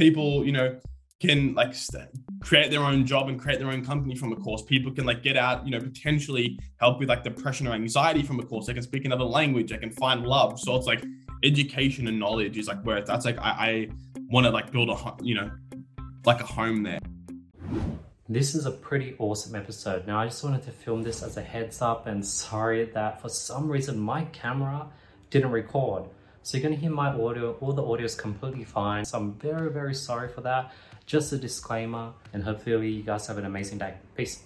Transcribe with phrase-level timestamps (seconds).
[0.00, 0.80] people, you know,
[1.20, 2.08] can like st-
[2.40, 4.62] create their own job and create their own company from a course.
[4.62, 8.40] People can like get out, you know, potentially help with like depression or anxiety from
[8.40, 8.66] a course.
[8.66, 9.70] They can speak another language.
[9.70, 10.58] They can find love.
[10.58, 11.04] So it's like
[11.42, 13.88] education and knowledge is like where that's like I, I
[14.30, 15.50] want to like build a you know
[16.24, 17.00] like a home there.
[18.28, 20.06] This is a pretty awesome episode.
[20.06, 23.28] Now I just wanted to film this as a heads up and sorry that for
[23.28, 24.88] some reason my camera
[25.28, 26.04] didn't record.
[26.42, 29.04] So you're gonna hear my audio, all the audio is completely fine.
[29.04, 30.72] So I'm very, very sorry for that.
[31.06, 33.94] Just a disclaimer, and hopefully you guys have an amazing day.
[34.16, 34.42] Peace.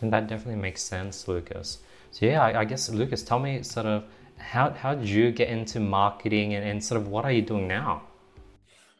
[0.00, 1.78] And that definitely makes sense, Lucas.
[2.12, 4.04] So yeah, I, I guess Lucas, tell me sort of
[4.36, 7.66] how how did you get into marketing and, and sort of what are you doing
[7.66, 8.02] now?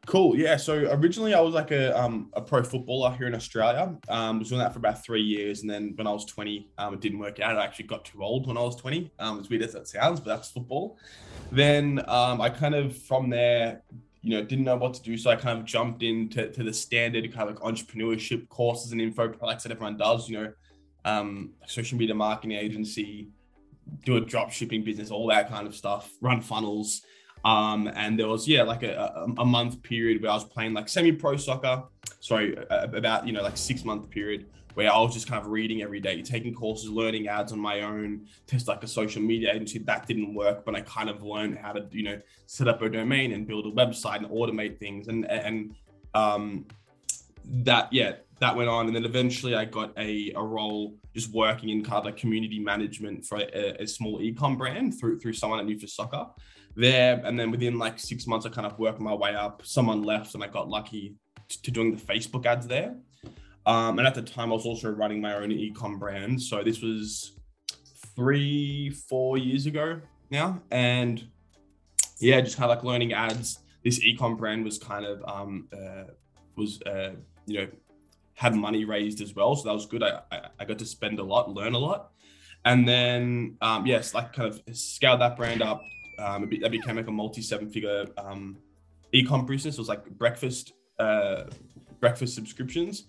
[0.09, 0.39] Cool.
[0.39, 0.57] Yeah.
[0.57, 3.95] So originally I was like a, um, a pro footballer here in Australia.
[4.09, 5.61] Um, was doing that for about three years.
[5.61, 7.59] And then when I was 20, um, it didn't work out.
[7.59, 9.13] I actually got too old when I was 20.
[9.19, 10.99] Um, as weird as that sounds, but that's football.
[11.53, 13.83] Then um, I kind of from there,
[14.23, 15.19] you know, didn't know what to do.
[15.19, 19.03] So I kind of jumped into to the standard kind of like entrepreneurship courses and
[19.03, 20.53] info products that everyone does, you know,
[21.05, 23.29] um, social media marketing agency,
[24.07, 27.03] do a drop shipping business, all that kind of stuff, run funnels.
[27.45, 30.75] Um, and there was yeah like a, a, a month period where I was playing
[30.75, 31.85] like semi-pro soccer.
[32.21, 35.83] Sorry, about you know like six month period where I was just kind of reading
[35.83, 39.81] every day, taking courses, learning ads on my own, test like a social media agency.
[39.81, 42.89] That didn't work, but I kind of learned how to you know set up a
[42.89, 45.75] domain and build a website and automate things and and
[46.15, 46.67] um,
[47.45, 51.71] that yeah that went on and then eventually i got a, a role just working
[51.71, 55.59] in kind of like community management for a, a small ecom brand through through someone
[55.59, 56.27] i knew for soccer
[56.77, 57.21] there.
[57.25, 59.63] And then within like six months, I kind of worked my way up.
[59.65, 61.17] Someone left, and I got lucky
[61.49, 62.97] to doing the Facebook ads there.
[63.67, 66.41] Um, and at the time, I was also running my own ecom brand.
[66.41, 67.33] So this was
[68.17, 70.63] three, four years ago now.
[70.71, 71.29] And
[72.19, 73.61] yeah, just kind of like learning ads.
[73.85, 76.05] This ecom brand was kind of um, uh,
[76.57, 77.13] was uh,
[77.47, 77.69] you know
[78.35, 80.03] had money raised as well, so that was good.
[80.03, 82.11] I, I, I got to spend a lot, learn a lot,
[82.65, 85.81] and then um, yes, like kind of scaled that brand up,
[86.19, 88.59] um, that became like a multi seven figure um,
[89.15, 89.77] ecom business.
[89.77, 91.45] It was like breakfast uh,
[92.01, 93.05] breakfast subscriptions.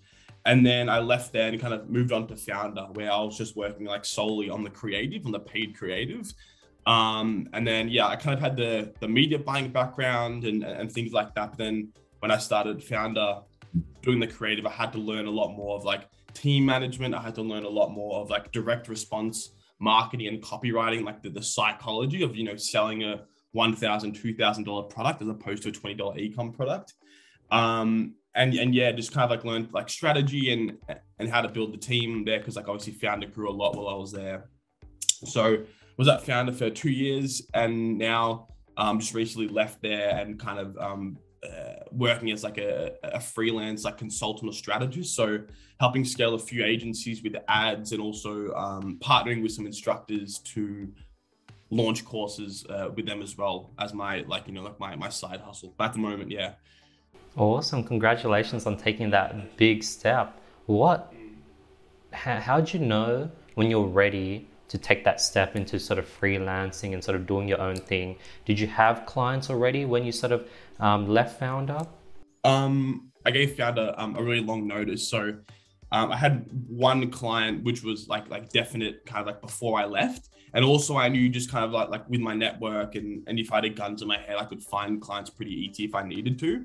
[0.46, 3.36] And then I left there and kind of moved on to Foundr, where I was
[3.36, 6.32] just working like solely on the creative, on the paid creative.
[6.86, 10.90] Um, and then yeah, I kind of had the the media buying background and and
[10.90, 11.50] things like that.
[11.50, 13.42] But then when I started Foundr,
[14.02, 17.14] doing the creative, I had to learn a lot more of like team management.
[17.14, 19.50] I had to learn a lot more of like direct response
[19.80, 23.22] marketing and copywriting, like the, the psychology of, you know, selling a
[23.56, 26.94] $1,000, $2,000 product as opposed to a $20 ecom product.
[27.50, 30.78] Um, and, and yeah, just kind of like learned like strategy and,
[31.18, 32.40] and how to build the team there.
[32.40, 34.50] Cause like obviously Foundr grew a lot while I was there.
[35.24, 35.64] So
[35.96, 40.58] was that Foundr for two years and now um, just recently left there and kind
[40.58, 45.14] of um, uh, working as like a, a, freelance like consultant or strategist.
[45.14, 45.40] So
[45.78, 50.92] helping scale a few agencies with ads and also um, partnering with some instructors to
[51.70, 55.08] launch courses uh, with them as well as my like you know like my, my
[55.08, 55.72] side hustle.
[55.78, 56.54] But at the moment yeah.
[57.36, 57.84] Awesome.
[57.84, 60.38] Congratulations on taking that big step.
[60.66, 61.10] What
[62.12, 66.94] how, how'd you know when you're ready to take that step into sort of freelancing
[66.94, 70.32] and sort of doing your own thing did you have clients already when you sort
[70.32, 70.48] of
[70.78, 71.86] um, left Foundr?
[72.44, 75.06] Um, I gave Foundr um, a really long notice.
[75.08, 75.34] So
[75.92, 79.84] um, I had one client which was like like definite kind of like before I
[79.84, 80.30] left.
[80.54, 83.52] And also I knew just kind of like like with my network and and if
[83.52, 86.02] I had a gun to my head, I could find clients pretty easy if I
[86.02, 86.64] needed to.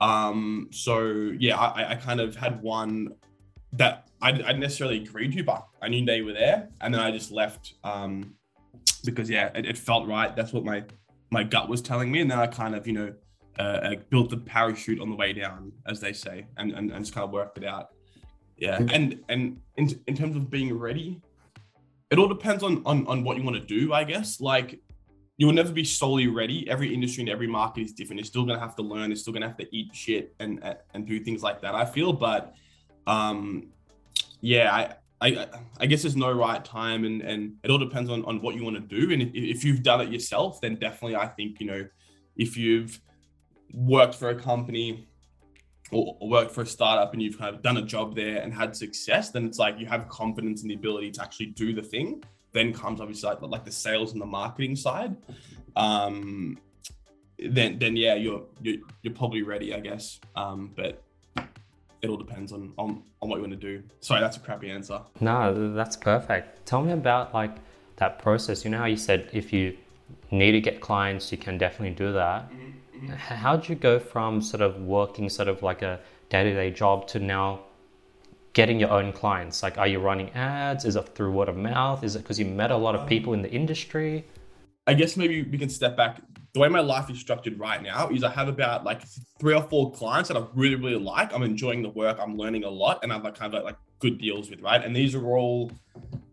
[0.00, 3.14] Um, so yeah, I, I kind of had one
[3.76, 7.00] that I, I didn't necessarily agreed to, but I knew they were there, and then
[7.00, 8.34] I just left um,
[9.04, 10.34] because yeah, it, it felt right.
[10.34, 10.84] That's what my
[11.30, 13.14] my gut was telling me, and then I kind of you know
[13.58, 17.04] uh, uh, built the parachute on the way down, as they say, and, and, and
[17.04, 17.88] just kind of worked it out.
[18.56, 21.20] Yeah, and and in, in terms of being ready,
[22.10, 24.40] it all depends on, on on what you want to do, I guess.
[24.40, 24.80] Like
[25.36, 26.68] you will never be solely ready.
[26.70, 28.20] Every industry and every market is different.
[28.20, 29.10] You're still gonna have to learn.
[29.10, 30.62] You're still gonna have to eat shit and
[30.94, 31.74] and do things like that.
[31.74, 32.54] I feel, but
[33.06, 33.68] um,
[34.40, 34.94] yeah, I.
[35.20, 35.46] I,
[35.80, 38.62] I guess there's no right time and, and it all depends on, on what you
[38.62, 39.10] want to do.
[39.10, 41.86] And if, you've done it yourself, then definitely I think, you know,
[42.36, 43.00] if you've
[43.72, 45.08] worked for a company
[45.90, 48.76] or, worked for a startup and you've kind of done a job there and had
[48.76, 52.22] success, then it's like you have confidence in the ability to actually do the thing.
[52.52, 55.16] Then comes obviously like, like the sales and the marketing side.
[55.74, 56.58] Um,
[57.38, 60.20] then then yeah, you're you're, you're probably ready, I guess.
[60.36, 61.02] Um, but
[62.04, 63.82] it all depends on, on on what you want to do.
[64.00, 65.00] Sorry, that's a crappy answer.
[65.20, 66.66] No, that's perfect.
[66.66, 67.56] Tell me about like
[67.96, 68.64] that process.
[68.64, 69.76] You know how you said if you
[70.30, 72.50] need to get clients, you can definitely do that.
[72.50, 72.70] Mm-hmm
[73.10, 77.18] how did you go from sort of working sort of like a day-to-day job to
[77.18, 77.60] now
[78.52, 79.62] getting your own clients?
[79.62, 80.84] Like, are you running ads?
[80.84, 82.04] Is it through word of mouth?
[82.04, 84.24] Is it because you met a lot of people in the industry?
[84.86, 86.20] I guess maybe we can step back.
[86.54, 89.02] The way my life is structured right now is I have about like
[89.40, 91.34] three or four clients that I really, really like.
[91.34, 92.18] I'm enjoying the work.
[92.20, 94.84] I'm learning a lot, and I've like kind of like, good deals with, right?
[94.84, 95.72] And these are all,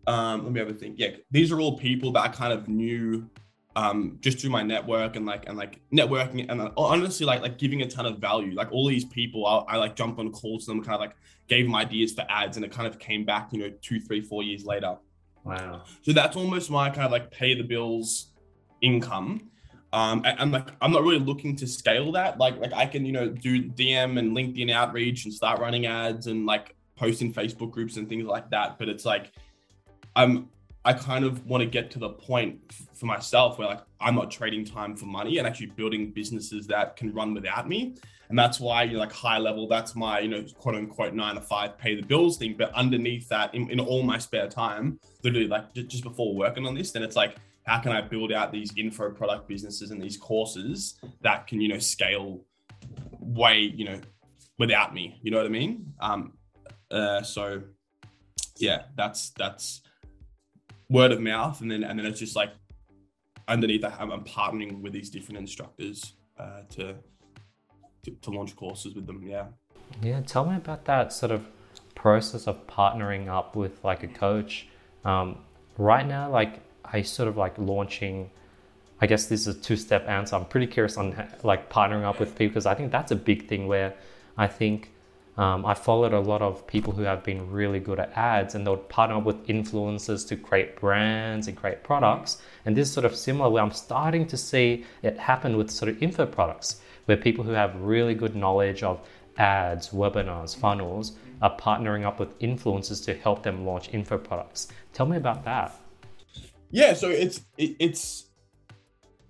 [0.05, 0.95] um, let me have a think.
[0.99, 3.29] Yeah, these are all people that I kind of knew
[3.77, 7.57] um just through my network and like and like networking and uh, honestly like like
[7.57, 10.65] giving a ton of value like all these people I, I like jumped on calls
[10.65, 11.15] to them kind of like
[11.47, 14.19] gave them ideas for ads and it kind of came back you know two three
[14.19, 14.97] four years later
[15.45, 18.33] wow so that's almost my kind of like pay the bills
[18.81, 19.50] income
[19.93, 23.05] um and, and like i'm not really looking to scale that like like i can
[23.05, 27.71] you know do dm and linkedin outreach and start running ads and like posting facebook
[27.71, 29.31] groups and things like that but it's like
[30.15, 30.47] i'm
[30.83, 32.59] I kind of want to get to the point
[32.93, 36.95] for myself where like I'm not trading time for money and actually building businesses that
[36.95, 37.95] can run without me.
[38.29, 41.35] And that's why, you know, like high level, that's my, you know, quote unquote nine
[41.35, 42.55] to five pay the bills thing.
[42.57, 46.73] But underneath that, in, in all my spare time, literally like just before working on
[46.73, 47.35] this, then it's like,
[47.65, 51.67] how can I build out these info product businesses and these courses that can, you
[51.67, 52.41] know, scale
[53.19, 53.99] way, you know,
[54.57, 55.19] without me?
[55.21, 55.93] You know what I mean?
[55.99, 56.33] Um,
[56.89, 57.61] uh, so
[58.57, 59.81] yeah, that's, that's,
[60.91, 62.51] word of mouth, and then and then it's just like
[63.47, 66.95] underneath that, I'm, I'm partnering with these different instructors uh, to,
[68.03, 69.23] to to launch courses with them.
[69.23, 69.45] Yeah.
[70.01, 70.21] Yeah.
[70.21, 71.45] Tell me about that sort of
[71.95, 74.67] process of partnering up with like a coach.
[75.03, 75.39] Um,
[75.77, 78.29] right now, like I sort of like launching.
[78.99, 80.35] I guess this is a two-step answer.
[80.35, 83.47] I'm pretty curious on like partnering up with people because I think that's a big
[83.47, 83.95] thing where
[84.37, 84.91] I think
[85.37, 88.67] um, I followed a lot of people who have been really good at ads and
[88.67, 92.41] they'll partner up with influencers to create brands and create products.
[92.65, 95.89] And this is sort of similar where I'm starting to see it happen with sort
[95.89, 98.99] of info products where people who have really good knowledge of
[99.37, 104.67] ads, webinars, funnels are partnering up with influencers to help them launch info products.
[104.93, 105.80] Tell me about that.
[106.71, 108.27] Yeah, so it's it, it's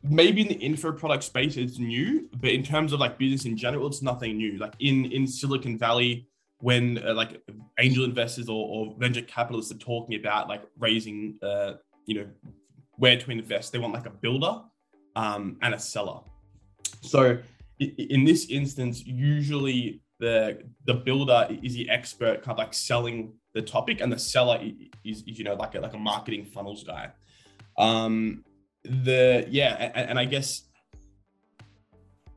[0.03, 3.55] maybe in the info product space it's new but in terms of like business in
[3.57, 4.57] general it's nothing new.
[4.57, 6.27] Like in in silicon valley
[6.59, 7.41] when uh, like
[7.79, 11.73] angel investors or, or, venture capitalists are talking about like raising uh
[12.05, 12.27] you know
[12.97, 14.61] where to invest they want like a builder
[15.15, 16.19] um and a seller.
[17.01, 17.39] So
[17.79, 23.61] in this instance usually the the builder is the expert kind of like selling the
[23.61, 24.59] topic and the seller
[25.03, 27.11] is, is you know like a, like a marketing funnels guy
[27.77, 28.43] um
[28.83, 30.63] the yeah, and, and I guess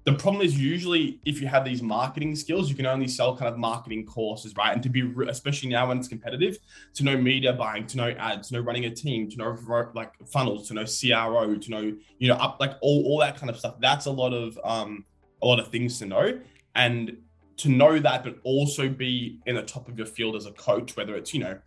[0.05, 3.51] the problem is usually if you have these marketing skills, you can only sell kind
[3.51, 4.75] of marketing courses, right?
[4.75, 6.59] And to be especially now when it's competitive,
[6.95, 9.57] to know media buying, to know ads, to know running a team, to know
[9.95, 13.49] like funnels, to know CRO, to know you know up like all all that kind
[13.49, 13.77] of stuff.
[13.81, 15.07] That's a lot of um
[15.43, 16.39] a lot of things to know,
[16.75, 17.17] and
[17.57, 20.97] to know that, but also be in the top of your field as a coach,
[20.97, 21.59] whether it's you know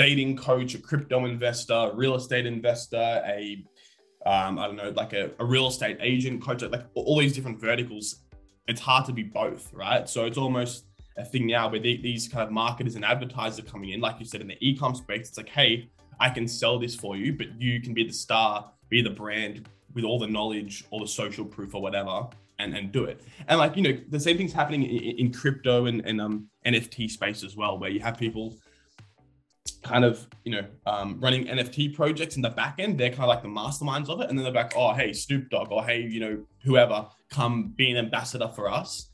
[0.00, 3.62] dating coach, a crypto investor, real estate investor, a
[4.24, 7.60] um, I don't know, like a, a real estate agent, coach, like all these different
[7.60, 8.22] verticals.
[8.66, 10.08] It's hard to be both, right?
[10.08, 10.86] So it's almost
[11.18, 14.18] a thing now where they, these kind of marketers and advertisers are coming in, like
[14.18, 15.28] you said, in the e-com space.
[15.28, 18.70] It's like, hey, I can sell this for you, but you can be the star,
[18.88, 22.26] be the brand with all the knowledge, all the social proof or whatever,
[22.58, 23.20] and, and do it.
[23.48, 27.10] And like, you know, the same thing's happening in, in crypto and, and um, NFT
[27.10, 28.56] space as well, where you have people
[29.82, 32.98] kind of you know um, running NFT projects in the back end.
[32.98, 35.50] They're kind of like the masterminds of it, and then they're like, oh hey Snoop
[35.50, 39.10] Dogg or hey you know whoever come be an ambassador for us,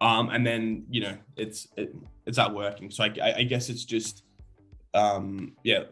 [0.00, 1.94] um, and then you know it's it,
[2.26, 2.90] it's not working.
[2.90, 4.24] So I, I guess it's just
[4.94, 5.84] um, yeah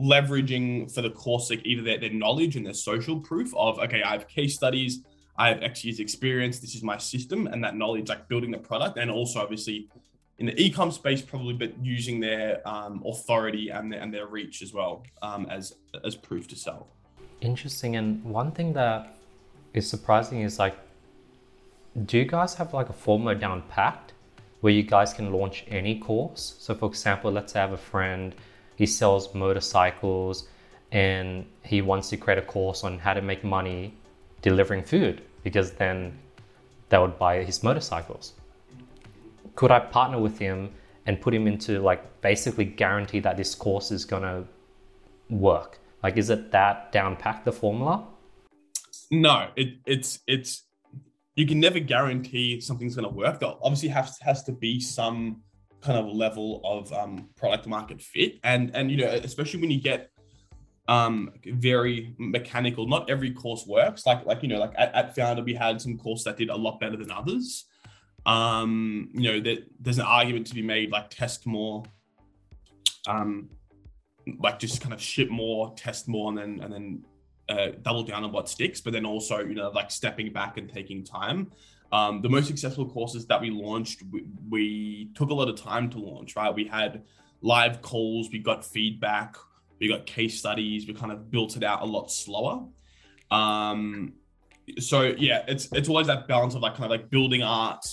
[0.00, 4.02] leveraging for the course like either their, their knowledge and their social proof of okay
[4.02, 5.02] I have case studies.
[5.38, 6.60] I have X years experience.
[6.60, 9.88] This is my system, and that knowledge, like building the product, and also obviously
[10.38, 14.62] in the e-com space probably but using their um, authority and their, and their reach
[14.62, 15.74] as well um, as
[16.04, 16.88] as proof to sell.
[17.40, 17.96] Interesting.
[17.96, 19.16] And one thing that
[19.72, 20.76] is surprising is like
[22.04, 24.12] do you guys have like a formula down packed
[24.60, 26.56] where you guys can launch any course?
[26.58, 28.34] So for example let's say i have a friend
[28.76, 30.48] he sells motorcycles
[30.92, 33.94] and he wants to create a course on how to make money
[34.42, 36.16] delivering food because then
[36.90, 38.34] they would buy his motorcycles
[39.56, 40.70] could I partner with him
[41.06, 44.44] and put him into like basically guarantee that this course is gonna
[45.30, 45.80] work?
[46.02, 48.06] Like, is it that down pack the formula?
[49.10, 50.62] No, it, it's it's
[51.34, 53.40] you can never guarantee something's gonna work.
[53.40, 55.42] There obviously has has to be some
[55.80, 59.80] kind of level of um, product market fit, and and you know especially when you
[59.80, 60.10] get
[60.88, 62.86] um, very mechanical.
[62.86, 64.04] Not every course works.
[64.04, 66.56] Like like you know, like at, at Foundr, we had some courses that did a
[66.56, 67.64] lot better than others.
[68.26, 71.84] Um, you know, that there's an argument to be made like test more,
[73.06, 73.48] um,
[74.40, 77.04] like just kind of ship more, test more, and then and then
[77.48, 78.80] uh, double down on what sticks.
[78.80, 81.52] But then also, you know, like stepping back and taking time.
[81.92, 85.88] Um, the most successful courses that we launched, we, we took a lot of time
[85.90, 86.34] to launch.
[86.34, 87.04] Right, we had
[87.42, 89.36] live calls, we got feedback
[89.80, 90.86] we got case studies.
[90.86, 92.64] We kind of built it out a lot slower.
[93.30, 94.14] Um,
[94.78, 97.84] so yeah, it's it's always that balance of like kind of like building art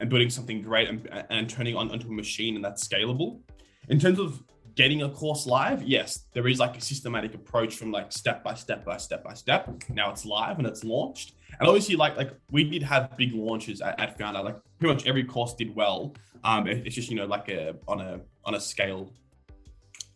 [0.00, 3.40] and building something great and, and turning on onto a machine and that's scalable.
[3.88, 4.42] In terms of
[4.74, 8.54] getting a course live, yes, there is like a systematic approach from like step by
[8.54, 9.68] step by step by step.
[9.88, 11.34] Now it's live and it's launched.
[11.58, 14.42] And obviously, like like we did have big launches at, at Foundr.
[14.42, 16.14] Like pretty much every course did well.
[16.44, 19.12] Um, it, it's just you know like a on a on a scale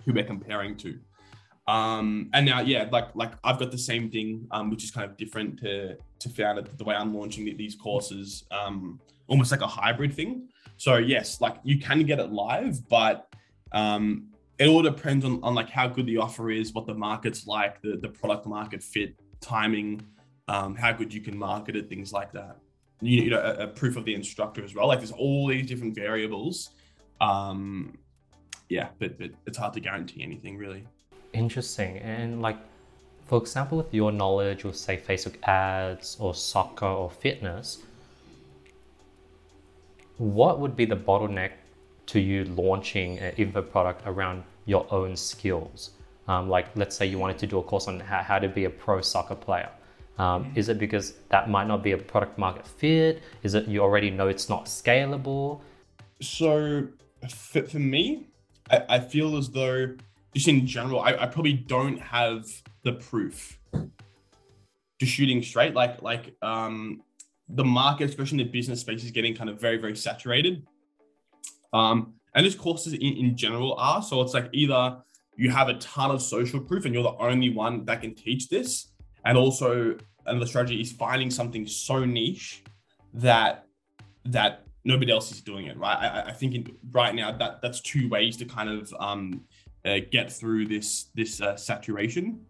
[0.04, 0.98] who we're comparing to.
[1.66, 5.10] Um, and now, yeah, like like I've got the same thing, um, which is kind
[5.10, 9.66] of different to to Foundr the way I'm launching these courses, um, almost like a
[9.66, 10.48] hybrid thing.
[10.76, 13.32] So yes, like you can get it live, but
[13.72, 14.28] um,
[14.58, 17.80] it all depends on, on like how good the offer is, what the market's like,
[17.82, 20.02] the the product market fit, timing,
[20.48, 22.58] um, how good you can market it, things like that.
[23.00, 24.88] You, you know, a, a proof of the instructor as well.
[24.88, 26.70] Like there's all these different variables.
[27.20, 27.98] Um,
[28.68, 30.86] yeah, but but it's hard to guarantee anything really.
[31.32, 31.98] Interesting.
[31.98, 32.58] And like,
[33.26, 37.82] for example, with your knowledge of say Facebook ads or soccer or fitness,
[40.18, 41.52] what would be the bottleneck
[42.06, 45.90] to you launching an info product around your own skills?
[46.26, 48.64] Um, like, let's say you wanted to do a course on how, how to be
[48.64, 49.71] a pro soccer player.
[50.16, 53.23] Um, is it because that might not be a product market fit?
[53.42, 55.61] Is it you already know it's not scalable?
[56.21, 56.87] So,
[57.28, 58.28] for, for me,
[58.71, 59.94] I, I feel as though
[60.35, 62.47] just in general, I, I probably don't have
[62.83, 65.75] the proof to shooting straight.
[65.75, 67.02] Like like um
[67.48, 70.66] the market, especially in the business space, is getting kind of very, very saturated.
[71.72, 74.02] Um, and these courses in, in general are.
[74.02, 74.98] So it's like either
[75.36, 78.48] you have a ton of social proof and you're the only one that can teach
[78.48, 78.88] this.
[79.24, 79.96] And also,
[80.26, 82.62] and the strategy is finding something so niche
[83.14, 83.66] that
[84.26, 85.96] that nobody else is doing it, right?
[85.96, 89.42] I, I think in, right now that that's two ways to kind of um,
[89.84, 92.40] uh, get through this this uh, saturation.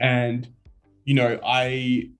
[0.00, 0.48] And
[1.04, 2.10] you know, I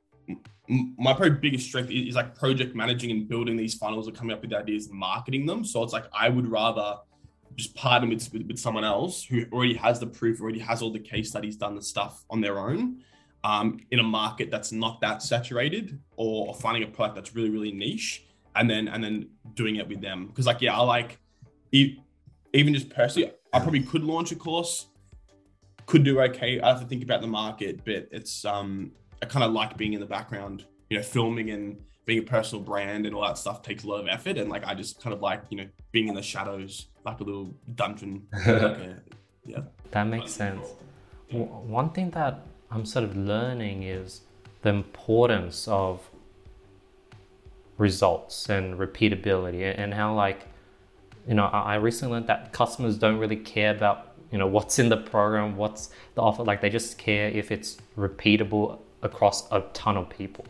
[0.71, 4.33] my probably biggest strength is, is, like project managing and building these funnels and coming
[4.33, 5.65] up with ideas and marketing them.
[5.65, 6.97] So it's like I would rather
[7.57, 10.93] just partner with, with, with someone else who already has the proof, already has all
[10.93, 13.03] the case studies, done the stuff on their own,
[13.43, 17.51] um, in a market that's not that saturated, or, or finding a product that's really
[17.51, 20.27] really niche, and then and then doing it with them.
[20.27, 21.19] Because like yeah, I like
[21.73, 24.87] even just personally, I probably could launch a course,
[25.87, 26.61] could do okay.
[26.61, 29.93] I have to think about the market, but it's um I kind of like being
[29.93, 33.63] in the background, you know, filming and being a personal brand and all that stuff
[33.63, 34.39] takes a lot of effort.
[34.39, 37.25] And like I just kind of like, you know, being in the shadows, like a
[37.25, 38.27] little dungeon.
[38.47, 38.97] like a,
[39.45, 39.61] yeah.
[39.91, 40.67] That makes sense.
[41.31, 44.23] One thing that I'm sort of learning is
[44.63, 46.09] the importance of
[47.79, 50.47] results and repeatability and how like
[51.27, 54.89] you know, I recently learned that customers don't really care about, you know, what's in
[54.89, 56.43] the program, what's the offer.
[56.43, 60.45] Like they just care if it's repeatable across a ton of people.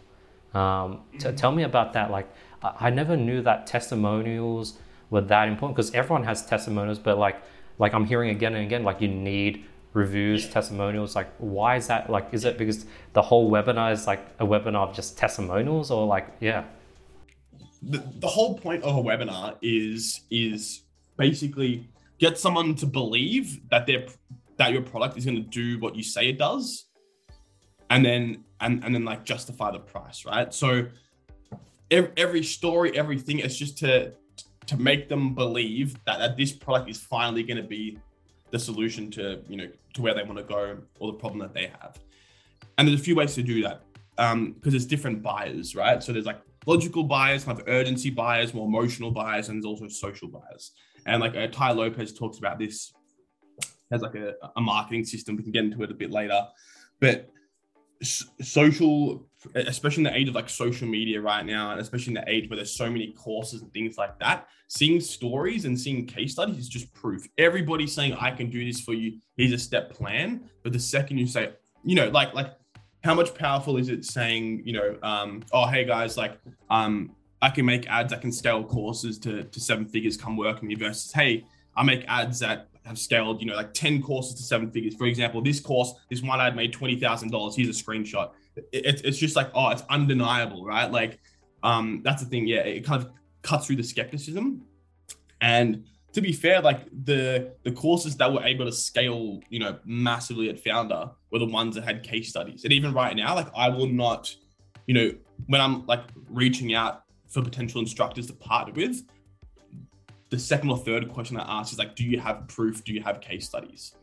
[0.55, 1.35] Um, mm-hmm.
[1.37, 2.11] tell me about that.
[2.11, 2.29] Like,
[2.63, 4.79] I, I never knew that testimonials
[5.11, 7.43] were that important because everyone has testimonials, but like,
[7.79, 11.17] like I'm hearing again and again, like you need reviews, testimonials.
[11.17, 12.11] Like, why is that?
[12.11, 16.07] Like, is it because the whole webinar is like a webinar of just testimonials, or
[16.07, 16.65] like, yeah?
[17.83, 20.83] the, the whole point of a webinar is is
[21.17, 21.89] basically
[22.19, 24.07] get someone to believe that their
[24.57, 26.87] that your product is going to do what you say it does
[27.91, 30.87] and then and and then like justify the price right so
[31.91, 34.13] every, story everything is just to
[34.67, 37.99] to make them believe that, that this product is finally going to be
[38.51, 41.53] the solution to you know to where they want to go or the problem that
[41.53, 41.99] they have
[42.79, 43.83] and there's a few ways to do that
[44.19, 48.55] um because there's different buyers right so there's like logical buyers, kind of urgency buyers,
[48.55, 50.73] more emotional buyers, and there's also social buyers.
[51.07, 52.93] And like uh, Tai Lopez talks about this
[53.91, 55.37] as like a, a marketing system.
[55.37, 56.47] We can get into it a bit later,
[57.01, 57.31] but
[58.03, 62.31] social, especially in the age of like social media right now, and especially in the
[62.31, 66.33] age where there's so many courses and things like that, seeing stories and seeing case
[66.33, 67.27] studies is just proof.
[67.39, 69.19] Everybody's saying, I can do this for you.
[69.37, 70.49] Here's a step plan.
[70.63, 71.53] But the second you say,
[71.85, 72.55] you know, like, like
[73.05, 76.39] how much powerful is it saying, you know, um, oh, hey guys, like,
[76.71, 80.57] um, I can make ads, I can scale courses to, to seven figures, come work
[80.57, 84.35] with me versus, hey, I make ads that have scaled, you know, like 10 courses
[84.35, 84.95] to seven figures.
[84.95, 87.57] For example, this course, this one ad made $20,000.
[87.57, 88.33] Here's a screenshot.
[88.73, 90.91] It, it's just like, oh, it's undeniable, right?
[90.91, 91.19] Like,
[91.63, 92.47] um, that's the thing.
[92.47, 93.11] Yeah, it kind of
[93.43, 94.63] cuts through the skepticism.
[95.41, 99.79] And to be fair, like the the courses that were able to scale, you know,
[99.85, 102.65] massively at Foundr were the ones that had case studies.
[102.65, 104.35] And even right now, like I will not,
[104.87, 105.13] you know,
[105.47, 109.03] when I'm like reaching out for potential instructors to partner with,
[110.31, 112.85] the second or third question I ask is like, do you have proof?
[112.85, 113.95] Do you have case studies?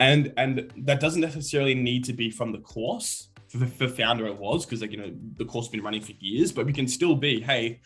[0.00, 3.28] And and that doesn't necessarily need to be from the course.
[3.48, 6.12] For, for Foundr, it was because like you know the course has been running for
[6.20, 7.80] years, but we can still be, hey,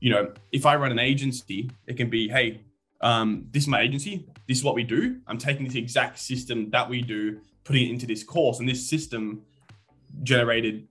[0.00, 2.62] you know, if I run an agency, it can be, hey,
[3.00, 4.26] um, this is my agency.
[4.48, 5.20] This is what we do.
[5.26, 8.88] I'm taking this exact system that we do, putting it into this course, and this
[8.88, 9.42] system
[10.22, 10.88] generated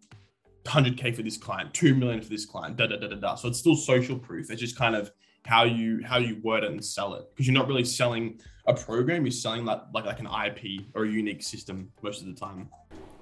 [0.65, 3.35] 100k for this client, two million for this client, da da da da da.
[3.35, 4.49] So it's still social proof.
[4.49, 5.11] It's just kind of
[5.45, 8.73] how you how you word it and sell it because you're not really selling a
[8.73, 9.25] program.
[9.25, 12.69] You're selling like like like an IP or a unique system most of the time.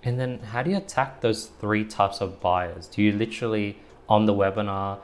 [0.04, 2.88] And then how do you attack those three types of buyers?
[2.88, 3.78] Do you literally
[4.10, 5.00] on the webinar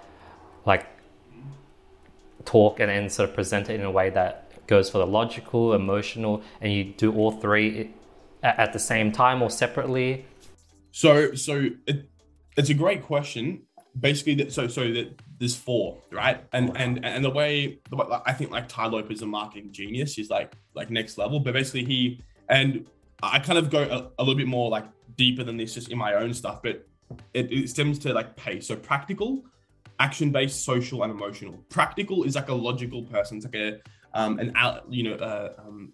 [0.66, 0.86] like
[2.46, 5.74] talk and then sort of present it in a way that goes for the logical,
[5.74, 7.94] emotional, and you do all three
[8.44, 10.26] at the same time or separately?
[10.92, 12.10] So, so it,
[12.56, 13.64] it's a great question.
[14.00, 16.44] Basically, so so that there's four, right?
[16.54, 17.80] And and and the way
[18.26, 20.16] I think like Tai Lopez is a marketing genius.
[20.16, 21.40] He's like like next level.
[21.40, 22.86] But basically, he and
[23.22, 25.98] I kind of go a, a little bit more like deeper than this, just in
[25.98, 26.62] my own stuff.
[26.64, 26.88] But
[27.34, 28.68] it, it stems to like pace.
[28.68, 29.44] So practical,
[30.00, 31.64] action based, social, and emotional.
[31.70, 33.38] Practical is like a logical person.
[33.38, 33.80] It's like a
[34.14, 34.54] um, an
[34.90, 35.94] you know uh, um,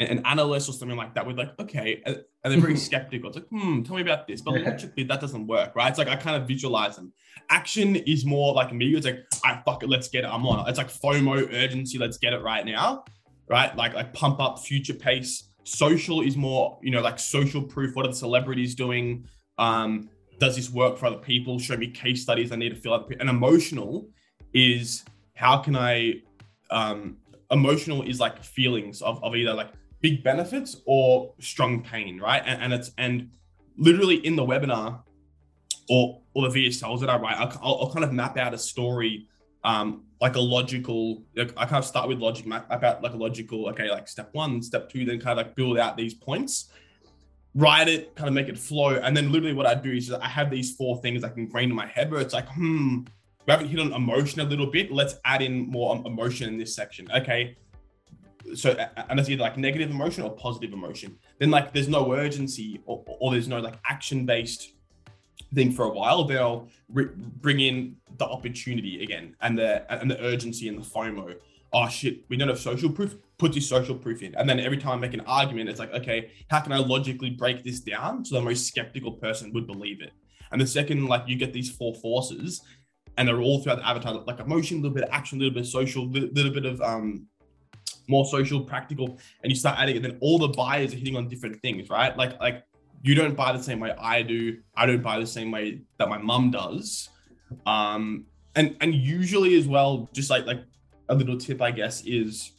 [0.00, 1.26] an analyst or something like that.
[1.26, 2.02] With like, okay,
[2.44, 3.28] and they're very skeptical.
[3.28, 4.40] It's like, hmm, tell me about this.
[4.40, 5.88] But logically, that doesn't work, right?
[5.88, 7.12] It's like I kind of visualize them.
[7.50, 8.94] Action is more like me.
[8.94, 10.28] It's like, I fuck it, let's get it.
[10.28, 10.68] I'm on.
[10.68, 11.98] It's like FOMO, urgency.
[11.98, 13.04] Let's get it right now,
[13.48, 13.74] right?
[13.76, 15.44] Like like pump up, future pace.
[15.64, 17.94] Social is more, you know, like social proof.
[17.94, 19.26] What are the celebrities doing?
[19.58, 21.58] Um, does this work for other people?
[21.58, 22.52] Show me case studies.
[22.52, 24.08] I need to feel like and emotional
[24.54, 25.04] is
[25.34, 26.22] how can I
[26.70, 27.18] um
[27.50, 32.42] emotional is like feelings of, of either like big benefits or strong pain, right?
[32.44, 33.30] And, and it's and
[33.76, 35.02] literally in the webinar
[35.88, 39.26] or or the VSLs that I write, I'll, I'll, kind of map out a story,
[39.64, 41.22] um, like a logical.
[41.34, 43.68] Like I kind of start with logic, map out like a logical.
[43.70, 46.70] Okay, like step one, step two, then kind of like build out these points
[47.54, 49.00] write it, kind of make it flow.
[49.02, 51.70] And then literally what I do is I have these four things I can ingrained
[51.70, 53.00] in my head where it's like, hmm,
[53.46, 54.92] we haven't hit on emotion a little bit.
[54.92, 57.08] Let's add in more emotion in this section.
[57.14, 57.56] Okay.
[58.54, 58.70] So,
[59.08, 61.18] and it's either like negative emotion or positive emotion.
[61.38, 64.72] Then like there's no urgency or, or there's no like action based
[65.54, 66.24] thing for a while.
[66.24, 71.36] They'll re- bring in the opportunity again and the and the urgency and the FOMO.
[71.72, 74.34] Oh shit, we don't have social proof put this social proof in.
[74.34, 77.30] And then every time I make an argument, it's like, okay, how can I logically
[77.30, 80.12] break this down so the most skeptical person would believe it?
[80.50, 82.62] And the second, like you get these four forces,
[83.16, 85.54] and they're all throughout the avatar, like emotion, a little bit of action, a little
[85.54, 87.26] bit of social, a little bit of um
[88.08, 91.28] more social, practical, and you start adding it, then all the buyers are hitting on
[91.28, 92.16] different things, right?
[92.16, 92.64] Like like
[93.02, 94.58] you don't buy the same way I do.
[94.74, 97.10] I don't buy the same way that my mum does.
[97.66, 100.64] Um and and usually as well, just like like
[101.08, 102.52] a little tip, I guess, is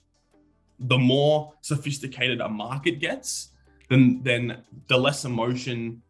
[0.79, 3.49] the more sophisticated a market gets,
[3.89, 6.01] then then the less emotion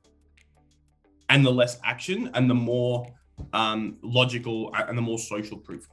[1.29, 3.07] and the less action and the more
[3.53, 5.87] um, logical and the more social proof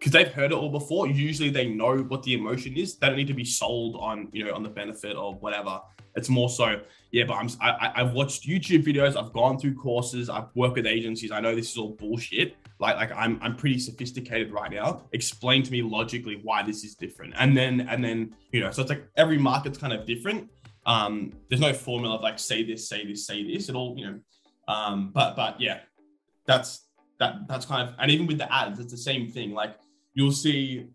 [0.00, 3.16] because they've heard it all before usually they know what the emotion is they don't
[3.16, 5.80] need to be sold on you know on the benefit or whatever
[6.16, 6.80] it's more so
[7.12, 10.86] yeah but i'm I, i've watched youtube videos i've gone through courses i've worked with
[10.86, 15.02] agencies i know this is all bullshit like like I'm I'm pretty sophisticated right now.
[15.12, 17.34] Explain to me logically why this is different.
[17.36, 20.50] And then and then you know, so it's like every market's kind of different.
[20.86, 23.68] Um, there's no formula of like say this, say this, say this.
[23.68, 24.18] It all, you know,
[24.66, 25.80] um, but but yeah,
[26.46, 26.86] that's
[27.18, 29.52] that that's kind of and even with the ads, it's the same thing.
[29.52, 29.76] Like
[30.14, 30.86] you'll see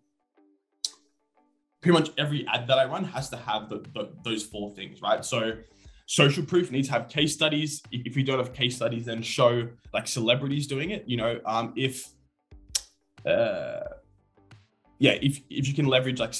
[1.80, 5.00] pretty much every ad that I run has to have the, the, those four things,
[5.02, 5.24] right?
[5.24, 5.52] So
[6.06, 7.82] social proof needs to have case studies.
[7.92, 11.04] If you don't have case studies, then show like celebrities doing it.
[11.06, 12.08] You know, um, if
[13.26, 13.80] uh,
[14.98, 16.34] yeah, if if you can leverage like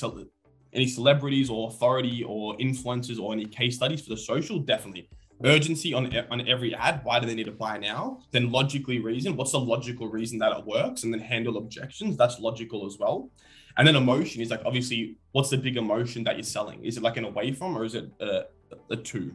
[0.72, 5.08] any celebrities or authority or influencers or any case studies for the social, definitely.
[5.44, 7.00] Urgency on on every ad.
[7.04, 8.20] Why do they need to buy now?
[8.30, 9.36] Then logically reason.
[9.36, 11.04] What's the logical reason that it works?
[11.04, 12.16] And then handle objections.
[12.16, 13.30] That's logical as well.
[13.76, 16.84] And then emotion is like obviously, what's the big emotion that you're selling?
[16.84, 18.44] Is it like an away from, or is it a,
[18.90, 19.34] a two?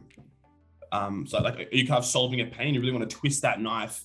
[0.90, 3.60] Um, so like you kind of solving a pain, you really want to twist that
[3.60, 4.04] knife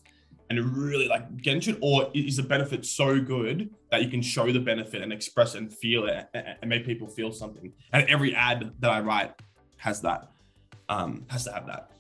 [0.49, 4.21] and really like get into it, or is the benefit so good that you can
[4.21, 7.73] show the benefit and express and feel it and make people feel something?
[7.91, 9.33] And every ad that I write
[9.77, 10.29] has that,
[10.89, 11.91] um, has to have that.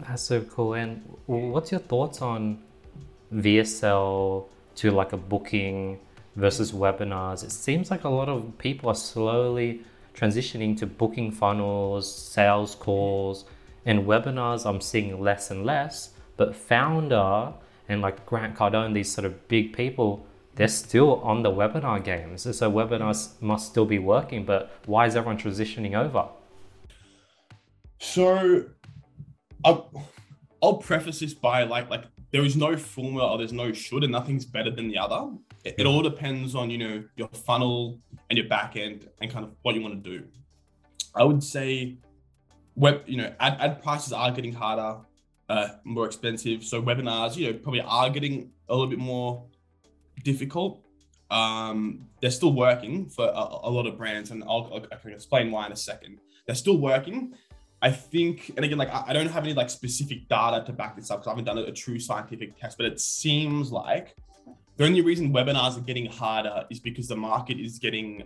[0.00, 0.74] That's so cool.
[0.74, 2.62] And what's your thoughts on
[3.34, 5.98] VSL to like a booking
[6.36, 7.44] versus webinars?
[7.44, 9.82] It seems like a lot of people are slowly
[10.14, 13.44] transitioning to booking funnels, sales calls,
[13.84, 14.66] and webinars.
[14.66, 17.52] I'm seeing less and less, but Foundr
[17.88, 22.42] and like Grant Cardone, these sort of big people, they're still on the webinar games.
[22.42, 26.28] So webinars must still be working, but why is everyone transitioning over?
[28.02, 28.64] So
[29.64, 30.08] I'll,
[30.60, 34.10] I'll preface this by like like there is no formula or there's no should and
[34.10, 35.30] nothing's better than the other.
[35.64, 39.44] It, it all depends on you know your funnel and your back end and kind
[39.44, 40.26] of what you want to do.
[41.14, 41.96] I would say
[42.74, 44.98] web you know ad, ad prices are getting harder
[45.48, 46.64] uh, more expensive.
[46.64, 49.46] So webinars, you know, probably are getting a little bit more
[50.24, 50.84] difficult.
[51.30, 55.52] Um, they're still working for a, a lot of brands, and I'll, I can explain
[55.52, 56.18] why in a second.
[56.46, 57.34] They're still working.
[57.82, 60.94] I think, and again, like I, I don't have any like specific data to back
[60.94, 64.14] this up because I haven't done a, a true scientific test, but it seems like
[64.76, 68.22] the only reason webinars are getting harder is because the market is getting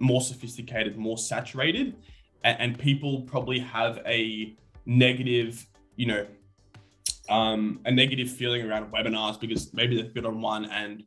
[0.00, 1.94] more sophisticated, more saturated,
[2.42, 4.54] and, and people probably have a
[4.86, 5.64] negative,
[5.94, 6.26] you know,
[7.28, 11.02] um, a negative feeling around webinars because maybe they've been on one and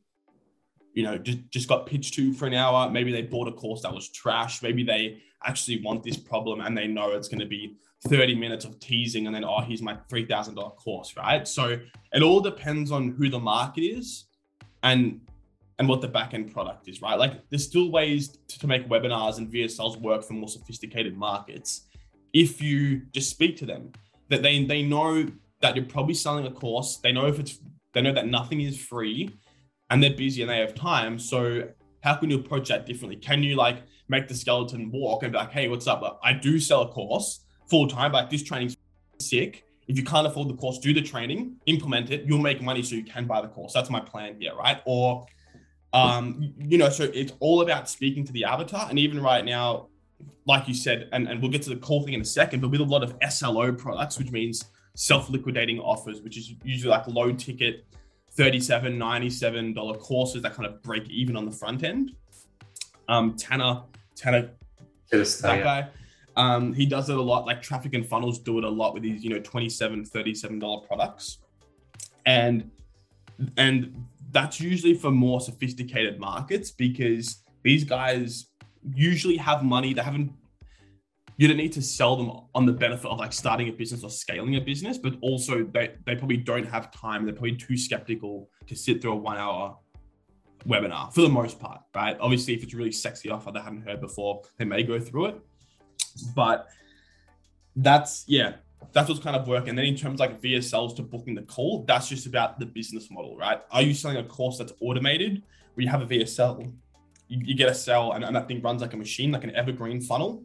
[0.93, 2.89] you know just just got pitched to for an hour.
[2.89, 4.63] Maybe they bought a course that was trash.
[4.63, 8.65] Maybe they actually want this problem and they know it's going to be 30 minutes
[8.65, 11.77] of teasing and then oh here's my $3000 course right so
[12.13, 14.25] it all depends on who the market is
[14.83, 15.19] and
[15.79, 18.87] and what the back end product is right like there's still ways to, to make
[18.87, 21.87] webinars and vsls work for more sophisticated markets
[22.31, 23.91] if you just speak to them
[24.29, 25.27] that they they know
[25.61, 26.97] that you're probably selling a course.
[26.97, 27.59] They know if it's
[27.93, 29.35] they know that nothing is free
[29.89, 31.19] and they're busy and they have time.
[31.19, 31.69] So
[32.03, 33.17] how can you approach that differently?
[33.17, 36.19] Can you like make the skeleton walk and be like, hey, what's up?
[36.23, 38.75] I do sell a course full time, but this training's
[39.19, 39.65] sick.
[39.87, 42.25] If you can't afford the course, do the training, implement it.
[42.25, 43.73] You'll make money so you can buy the course.
[43.73, 44.81] That's my plan here, right?
[44.85, 45.25] Or,
[45.93, 48.87] um, you know, so it's all about speaking to the avatar.
[48.89, 49.87] And even right now,
[50.45, 52.69] like you said, and, and we'll get to the cool thing in a second, but
[52.69, 57.31] with a lot of SLO products, which means self-liquidating offers, which is usually like low
[57.31, 57.85] ticket,
[58.37, 62.11] $37, $97 courses that kind of break even on the front end.
[63.07, 63.83] Um, Tanner,
[64.15, 64.51] Tanner,
[65.11, 65.87] that guy,
[66.39, 67.45] um, he does it a lot.
[67.45, 71.39] Like traffic and funnels do it a lot with these, you know, $27, $37 products.
[72.25, 72.71] And,
[73.57, 78.47] and that's usually for more sophisticated markets because these guys
[78.95, 79.93] usually have money.
[79.93, 80.31] They haven't
[81.35, 84.09] you don't need to sell them on the benefit of like starting a business or
[84.09, 87.23] scaling a business, but also they, they probably don't have time.
[87.23, 89.77] They're probably too skeptical to sit through a one hour
[90.67, 92.17] webinar for the most part, right?
[92.19, 95.27] Obviously, if it's a really sexy offer they haven't heard before, they may go through
[95.27, 95.41] it.
[96.21, 96.67] But
[97.75, 98.55] that's, yeah,
[98.93, 99.69] that's what's kind of working.
[99.69, 103.09] And then in terms like VSLs to booking the call, that's just about the business
[103.11, 103.61] model, right?
[103.71, 106.71] Are you selling a course that's automated where you have a VSL,
[107.27, 109.55] you, you get a sell, and, and that thing runs like a machine, like an
[109.55, 110.43] evergreen funnel?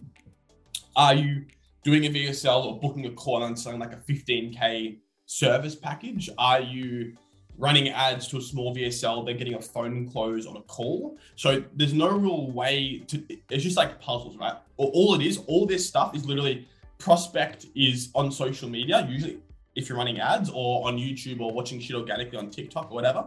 [0.96, 1.46] Are you
[1.82, 6.30] doing a VSL or booking a call and selling like a 15K service package?
[6.38, 7.16] Are you
[7.58, 11.16] running ads to a small VSL, they're getting a phone close on a call.
[11.36, 14.54] So there's no real way to, it's just like puzzles, right?
[14.76, 19.40] All it is, all this stuff is literally prospect is on social media, usually
[19.76, 23.26] if you're running ads or on YouTube or watching shit organically on TikTok or whatever,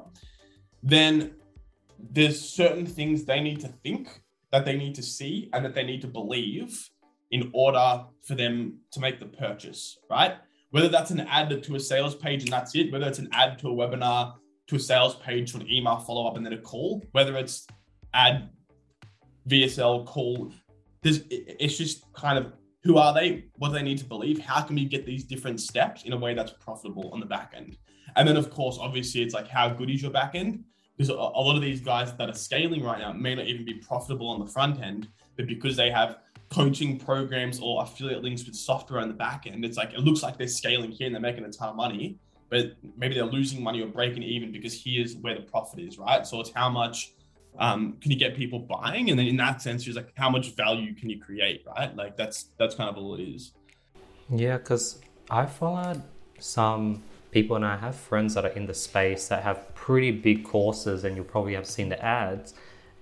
[0.82, 1.34] then
[2.12, 5.84] there's certain things they need to think that they need to see and that they
[5.84, 6.90] need to believe
[7.32, 10.36] in order for them to make the purchase, right?
[10.72, 13.58] Whether that's an ad to a sales page and that's it, whether it's an ad
[13.60, 14.36] to a webinar,
[14.68, 17.66] to a sales page, to an email follow up, and then a call, whether it's
[18.14, 18.50] ad,
[19.50, 20.52] VSL, call,
[21.02, 22.52] there's, it's just kind of
[22.84, 23.46] who are they?
[23.58, 24.40] What do they need to believe?
[24.40, 27.54] How can we get these different steps in a way that's profitable on the back
[27.56, 27.78] end?
[28.16, 30.64] And then, of course, obviously, it's like how good is your back end?
[30.96, 33.76] Because a lot of these guys that are scaling right now may not even be
[33.76, 36.18] profitable on the front end, but because they have
[36.50, 39.66] coaching programs or affiliate links with software on the back end.
[39.66, 42.18] It's like it looks like they're scaling here and they're making a ton of money,
[42.50, 46.26] but maybe they're losing money or breaking even because here's where the profit is, right?
[46.26, 47.14] So it's how much
[47.60, 50.52] um, can you get people buying, and then in that sense, it's like how much
[50.56, 51.96] value can you create, right?
[51.96, 53.54] Like that's that's kind of all it is.
[54.30, 56.04] Yeah, because I followed
[56.40, 60.44] some people and I have friends that are in the space that have pretty big
[60.44, 62.54] courses, and you probably have seen the ads.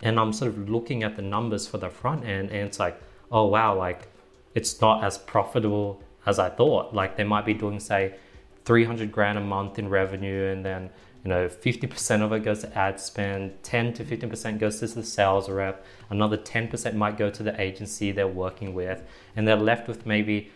[0.02, 3.00] And I'm sort of looking at the numbers for the front end, and it's like
[3.36, 4.08] oh wow, like
[4.56, 6.94] it's not as profitable as I thought.
[6.94, 8.16] Like they might be doing say
[8.64, 10.90] 300 grand a month in revenue and then
[11.24, 15.04] you know, 50% of it goes to ad spend, 10 to 15% goes to the
[15.04, 19.02] sales rep, another 10% might go to the agency they're working with,
[19.36, 20.52] and they're left with maybe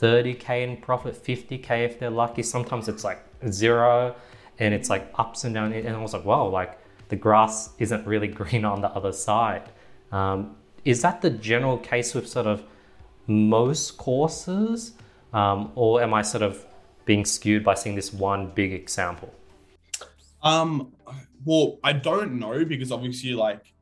[0.00, 2.42] 30k in profit, 50k if they're lucky.
[2.42, 4.16] Sometimes it's like zero
[4.58, 5.74] and it's like ups and downs.
[5.74, 6.78] And I was like, wow, like
[7.10, 9.68] the grass isn't really green on the other side.
[10.10, 12.62] Um, is that the general case with sort of
[13.26, 14.92] most courses?
[15.32, 16.64] Um, or am I sort of
[17.04, 19.32] being skewed by seeing this one big example?
[20.42, 20.92] Um,
[21.44, 23.72] well, I don't know because obviously, like,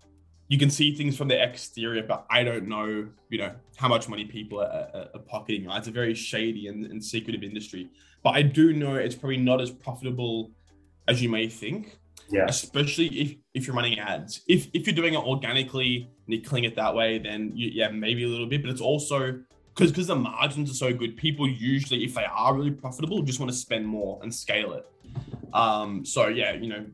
[0.48, 4.08] you can see things from the exterior, but I don't know, you know, how much
[4.08, 5.66] money people are, are, are pocketing.
[5.70, 7.88] It's a very shady and, and, secretive industry.
[8.22, 10.50] But I do know it's probably not as profitable
[11.08, 11.98] as you may think.
[12.30, 12.46] Yeah.
[12.48, 14.40] Especially if, if you're running ads.
[14.48, 18.24] If if you're doing it organically and you're it that way, then you, yeah, maybe
[18.24, 18.62] a little bit.
[18.62, 19.40] But it's also
[19.74, 23.40] because because the margins are so good, people usually, if they are really profitable, just
[23.40, 24.86] want to spend more and scale it.
[25.52, 26.86] Um, so yeah, you know,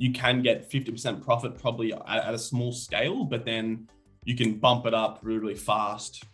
[0.00, 3.88] you can get 50% profit probably at, at, a small scale, but then
[4.24, 6.24] you can bump it up really, really fast.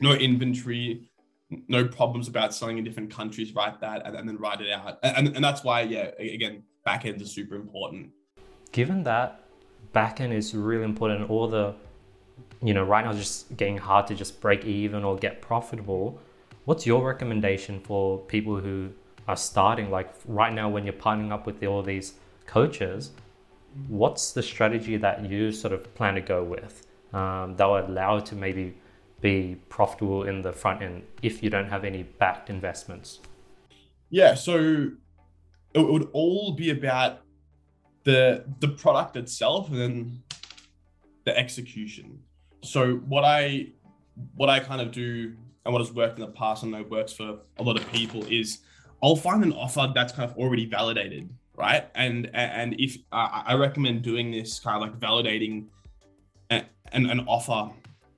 [0.00, 1.08] No inventory,
[1.68, 4.98] no problems about selling in different countries, write that and, and then write it out.
[5.02, 8.10] And, and that's why, yeah, again, backends are super important.
[8.72, 9.44] Given that
[9.94, 11.74] backend is really important, and all the,
[12.62, 16.20] you know, right now it's just getting hard to just break even or get profitable.
[16.64, 18.90] What's your recommendation for people who
[19.28, 22.14] are starting like right now when you're partnering up with all these
[22.46, 23.10] coaches
[23.88, 28.18] what's the strategy that you sort of plan to go with um, that will allow
[28.18, 28.74] to maybe
[29.20, 33.20] be profitable in the front end if you don't have any backed investments
[34.10, 34.90] yeah so
[35.80, 37.20] it would all be about
[38.04, 40.22] the the product itself and then
[41.24, 42.18] the execution
[42.62, 43.66] so what i
[44.34, 45.34] what i kind of do
[45.66, 47.92] and what has worked in the past and I know works for a lot of
[47.92, 48.60] people is
[49.02, 51.90] I'll find an offer that's kind of already validated, right?
[51.96, 55.66] And and if I recommend doing this kind of like validating
[56.50, 57.72] an, an offer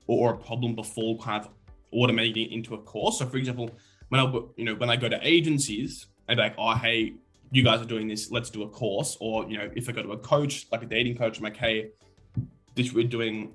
[0.05, 1.49] or a problem before kind of
[1.91, 3.17] automating it into a course.
[3.17, 3.71] So for example,
[4.09, 7.15] when I you know when I go to agencies, be like, oh hey,
[7.51, 9.17] you guys are doing this, let's do a course.
[9.19, 11.57] Or you know, if I go to a coach, like a dating coach, I'm like,
[11.57, 11.91] hey,
[12.75, 13.53] this we're doing,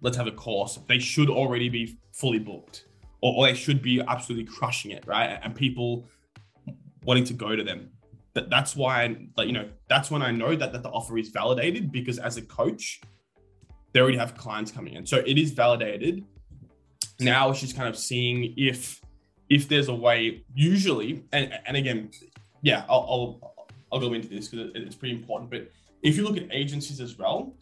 [0.00, 0.78] let's have a course.
[0.88, 2.86] They should already be fully booked
[3.24, 5.38] or, or they should be absolutely crushing it, right?
[5.42, 6.06] And people
[7.04, 7.90] wanting to go to them.
[8.34, 11.30] But that's why, like, you know, that's when I know that, that the offer is
[11.30, 13.00] validated because as a coach,
[13.92, 15.06] they already have clients coming in.
[15.06, 16.24] So it is validated.
[17.20, 19.00] Now it's just kind of seeing if
[19.48, 20.44] if there's a way.
[20.52, 22.10] Usually, and and again,
[22.64, 25.50] yeah, I'll I'll, I'll go into this because it's pretty important.
[25.50, 25.70] But
[26.02, 27.54] if you look at agencies as well,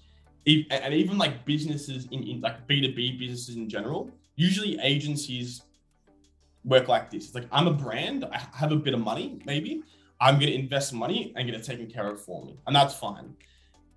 [0.47, 5.63] and even like businesses in, in like B2B businesses in general, usually agencies
[6.65, 7.27] work like this.
[7.27, 9.83] It's like I'm a brand, I have a bit of money, maybe.
[10.21, 12.57] I'm gonna invest money and get it taken care of for me.
[12.69, 13.35] And that's fine.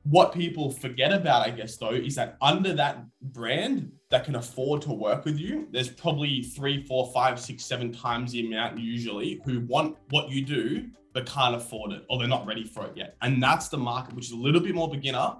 [0.07, 4.83] What people forget about, I guess, though, is that under that brand that can afford
[4.83, 9.41] to work with you, there's probably three, four, five, six, seven times the amount usually
[9.45, 12.91] who want what you do but can't afford it or they're not ready for it
[12.95, 13.15] yet.
[13.21, 15.37] And that's the market, which is a little bit more beginner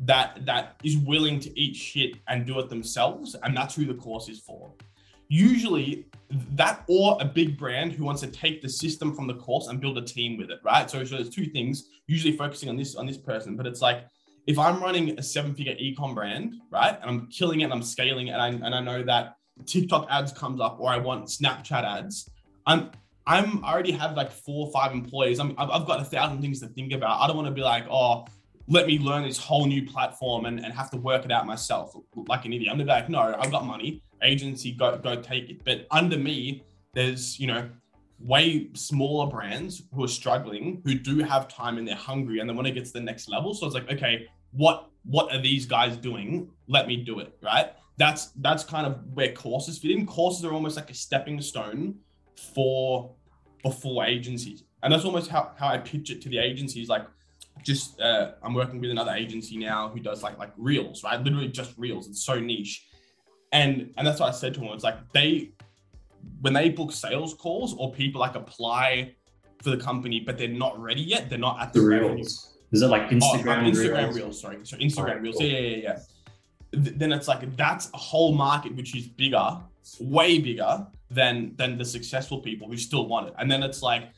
[0.00, 3.94] that that is willing to eat shit and do it themselves and that's who the
[3.94, 4.72] course is for
[5.28, 9.68] usually that or a big brand who wants to take the system from the course
[9.68, 12.76] and build a team with it right so, so there's two things usually focusing on
[12.76, 14.04] this on this person but it's like
[14.46, 17.82] if i'm running a seven figure ecom brand right and i'm killing it and i'm
[17.82, 19.36] scaling it and I, and I know that
[19.66, 22.30] tiktok ads comes up or i want snapchat ads
[22.66, 22.90] i'm
[23.28, 25.38] I'm I already have like four or five employees.
[25.38, 27.20] I'm, I've got a thousand things to think about.
[27.20, 28.24] I don't want to be like, oh,
[28.68, 31.94] let me learn this whole new platform and, and have to work it out myself
[32.28, 32.70] like an idiot.
[32.70, 35.64] I'm gonna be like, no, I've got money, agency, go go take it.
[35.64, 37.68] But under me, there's you know
[38.20, 42.54] way smaller brands who are struggling, who do have time and they're hungry and they
[42.54, 43.54] want to get to the next level.
[43.54, 46.50] So it's like, okay, what what are these guys doing?
[46.66, 47.72] Let me do it, right?
[47.96, 50.06] That's that's kind of where courses fit in.
[50.06, 51.96] Courses are almost like a stepping stone
[52.54, 53.14] for
[53.62, 54.64] before agencies.
[54.82, 56.88] And that's almost how, how I pitch it to the agencies.
[56.88, 57.06] Like,
[57.62, 61.20] just uh, I'm working with another agency now who does like like reels, right?
[61.22, 62.08] Literally just reels.
[62.08, 62.86] It's so niche,
[63.52, 64.70] and and that's what I said to them.
[64.70, 65.52] It's like they
[66.40, 69.14] when they book sales calls or people like apply
[69.62, 71.28] for the company, but they're not ready yet.
[71.28, 72.54] They're not at the, the reels.
[72.70, 73.66] Is it like Instagram?
[73.66, 74.16] Oh, Instagram reels?
[74.16, 74.40] reels?
[74.40, 75.36] Sorry, so Instagram right, reels.
[75.38, 75.46] Cool.
[75.46, 75.98] Yeah, yeah, yeah.
[76.72, 79.58] Then it's like that's a whole market which is bigger,
[80.00, 83.34] way bigger than than the successful people who still want it.
[83.38, 84.10] And then it's like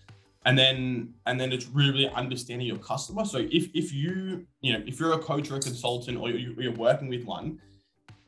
[0.47, 3.25] and then and then it's really understanding your customer.
[3.25, 6.73] So if if you you know if you're a coach or a consultant or you're
[6.73, 7.61] working with one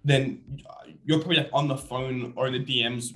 [0.05, 0.43] then
[1.05, 3.15] you're probably like on the phone or in the dms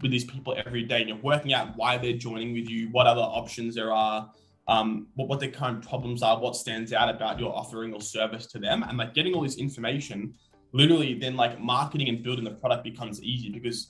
[0.00, 3.08] with these people every day and you're working out why they're joining with you what
[3.08, 4.30] other options there are
[4.68, 8.46] um, what, what their current problems are, what stands out about your offering or service
[8.46, 10.34] to them, and like getting all this information,
[10.72, 13.88] literally then like marketing and building the product becomes easy because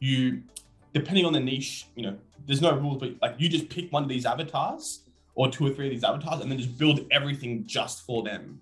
[0.00, 0.42] you,
[0.92, 4.02] depending on the niche, you know, there's no rules, but like you just pick one
[4.02, 5.00] of these avatars
[5.34, 8.60] or two or three of these avatars and then just build everything just for them.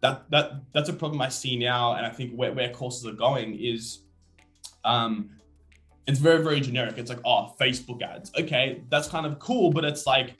[0.00, 3.12] That that that's a problem I see now, and I think where, where courses are
[3.12, 4.00] going is
[4.84, 5.30] um
[6.06, 6.98] it's very, very generic.
[6.98, 8.32] It's like, oh, Facebook ads.
[8.38, 10.34] Okay, that's kind of cool, but it's like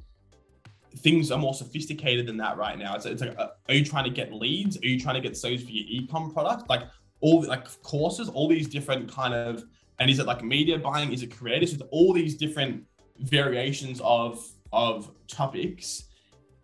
[0.99, 2.97] things are more sophisticated than that right now.
[2.97, 4.77] It's, it's like, uh, are you trying to get leads?
[4.79, 6.69] Are you trying to get sales for your e-com product?
[6.69, 6.83] Like
[7.21, 9.65] all like courses, all these different kind of,
[10.01, 11.13] and is it like media buying?
[11.13, 11.73] Is it creators?
[11.73, 12.85] With all these different
[13.19, 16.05] variations of of topics,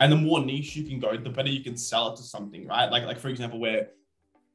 [0.00, 2.66] and the more niche you can go, the better you can sell it to something,
[2.66, 2.90] right?
[2.90, 3.90] Like like for example, where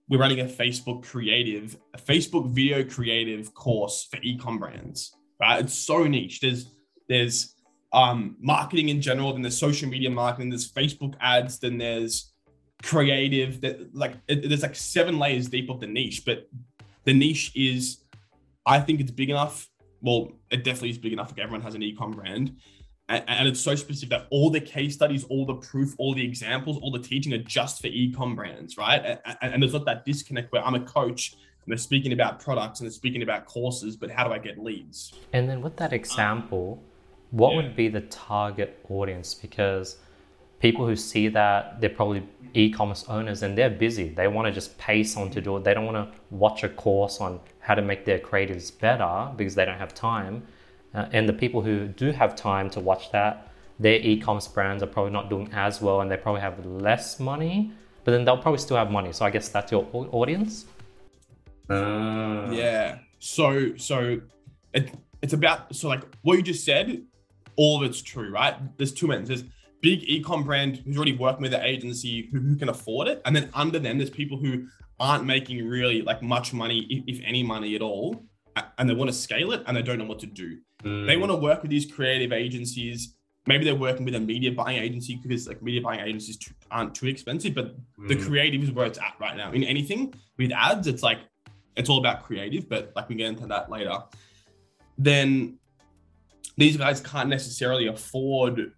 [0.10, 5.64] we're running a Facebook creative, a Facebook video creative course for e-com brands, right?
[5.64, 6.42] It's so niche.
[6.42, 6.66] There's
[7.08, 7.56] there's
[7.94, 12.34] um, marketing in general, then there's social media marketing, there's Facebook ads, then there's
[12.84, 13.62] creative.
[13.62, 16.50] That like it, there's like seven layers deep of the niche, but
[17.04, 18.01] the niche is,
[18.66, 19.70] I think it's big enough.
[20.02, 21.30] Well, it definitely is big enough.
[21.32, 22.56] Like everyone has an e-com brand,
[23.10, 26.24] and, and it's so specific that all the case studies, all the proof, all the
[26.24, 29.20] examples, all the teaching are just for e-com brands, right?
[29.26, 32.80] And, and there's not that disconnect where I'm a coach and they're speaking about products
[32.80, 35.14] and they're speaking about courses, but how do I get leads?
[35.34, 36.84] And then with that um, example
[37.32, 37.56] what yeah.
[37.58, 39.34] would be the target audience?
[39.34, 39.98] Because
[40.60, 44.10] people who see that they're probably e-commerce owners and they're busy.
[44.10, 45.64] They want to just pay someone to do it.
[45.64, 49.56] They don't want to watch a course on how to make their creatives better because
[49.56, 50.44] they don't have time.
[50.94, 54.88] Uh, and the people who do have time to watch that, their e-commerce brands are
[54.88, 57.72] probably not doing as well and they probably have less money,
[58.04, 59.14] but then they'll probably still have money.
[59.14, 60.66] So I guess that's your audience.
[61.70, 62.50] Uh.
[62.52, 63.00] Yeah.
[63.20, 64.20] So so
[64.74, 67.04] it, it's about so like what you just said
[67.56, 68.56] all of it's true, right?
[68.78, 69.28] There's two ends.
[69.28, 69.44] There's
[69.82, 73.36] big ecom brand who's already working with an agency who, who, can afford it, and
[73.36, 74.68] then under them there's people who
[75.02, 78.24] aren't making really like much money, if, if any money at all,
[78.78, 80.60] and they want to scale it and they don't know what to do.
[80.84, 81.08] Mm.
[81.08, 83.16] They want to work with these creative agencies.
[83.48, 86.94] Maybe they're working with a media buying agency because like media buying agencies too, aren't
[86.94, 88.08] too expensive, but mm.
[88.08, 89.52] the creative is where it's at right now.
[89.52, 91.20] In anything with ads, it's like
[91.76, 93.98] it's all about creative, but like we get into that later.
[95.00, 95.58] Then
[96.58, 98.72] these guys can't necessarily afford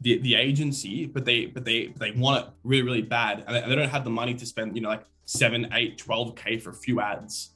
[0.00, 3.68] the, the agency, but they but they they want it really really bad, and they,
[3.68, 6.70] they don't have the money to spend you know like seven, eight, 12 k for
[6.70, 7.50] a few ads,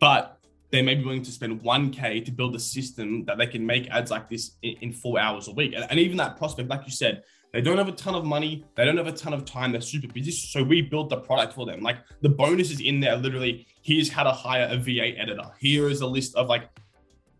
[0.00, 0.38] but
[0.70, 3.88] they may be willing to spend 1k to build a system that they can make
[3.90, 6.84] ads like this in, in four hours a week, and, and even that prospect, like
[6.84, 8.64] you said, they don't have a ton of money.
[8.74, 9.72] They don't have a ton of time.
[9.72, 10.30] They're super busy.
[10.32, 11.80] So we built the product for them.
[11.80, 13.16] Like the bonus is in there.
[13.16, 15.50] Literally, here's how to hire a VA editor.
[15.58, 16.68] Here is a list of like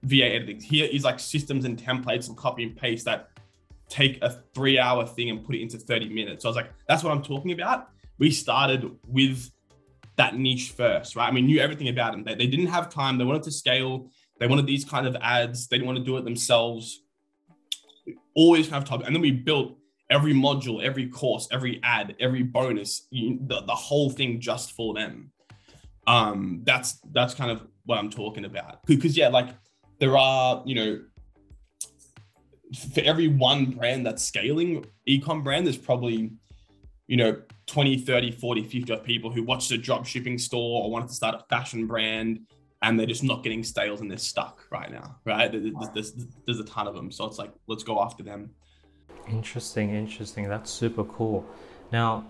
[0.03, 0.61] VA editing.
[0.61, 3.29] Here is like systems and templates and copy and paste that
[3.89, 6.43] take a three hour thing and put it into 30 minutes.
[6.43, 7.91] So I was like, that's what I'm talking about.
[8.19, 9.51] We started with
[10.17, 11.29] that niche first, right?
[11.29, 12.25] I mean, knew everything about them.
[12.25, 13.19] They, they didn't have time.
[13.19, 14.11] They wanted to scale.
[14.41, 15.69] They wanted these kind of ads.
[15.69, 17.03] They didn't want to do it themselves.
[18.35, 19.03] Always have time.
[19.03, 19.79] And then we built
[20.11, 25.31] every module, every course, every ad, every bonus, the, the whole thing just for them.
[26.07, 28.85] Um, that's that's kind of what I'm talking about.
[28.87, 29.51] Because yeah, like
[30.01, 31.01] there are, you know,
[32.95, 36.33] for every one brand that's scaling ecom brand, there's probably,
[37.07, 40.91] you know, 20, 30, 40, 50 of people who watched a drop shipping store or
[40.91, 42.41] wanted to start a fashion brand
[42.83, 45.53] and they're just not getting sales and they're stuck right now, right?
[45.53, 47.11] There's, there's, there's a ton of them.
[47.11, 48.51] So it's like, let's go after them.
[49.29, 50.49] Interesting, interesting.
[50.49, 51.47] That's super cool.
[51.93, 52.25] Now,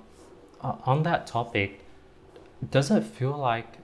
[0.60, 1.80] uh, on that topic,
[2.70, 3.78] does it feel like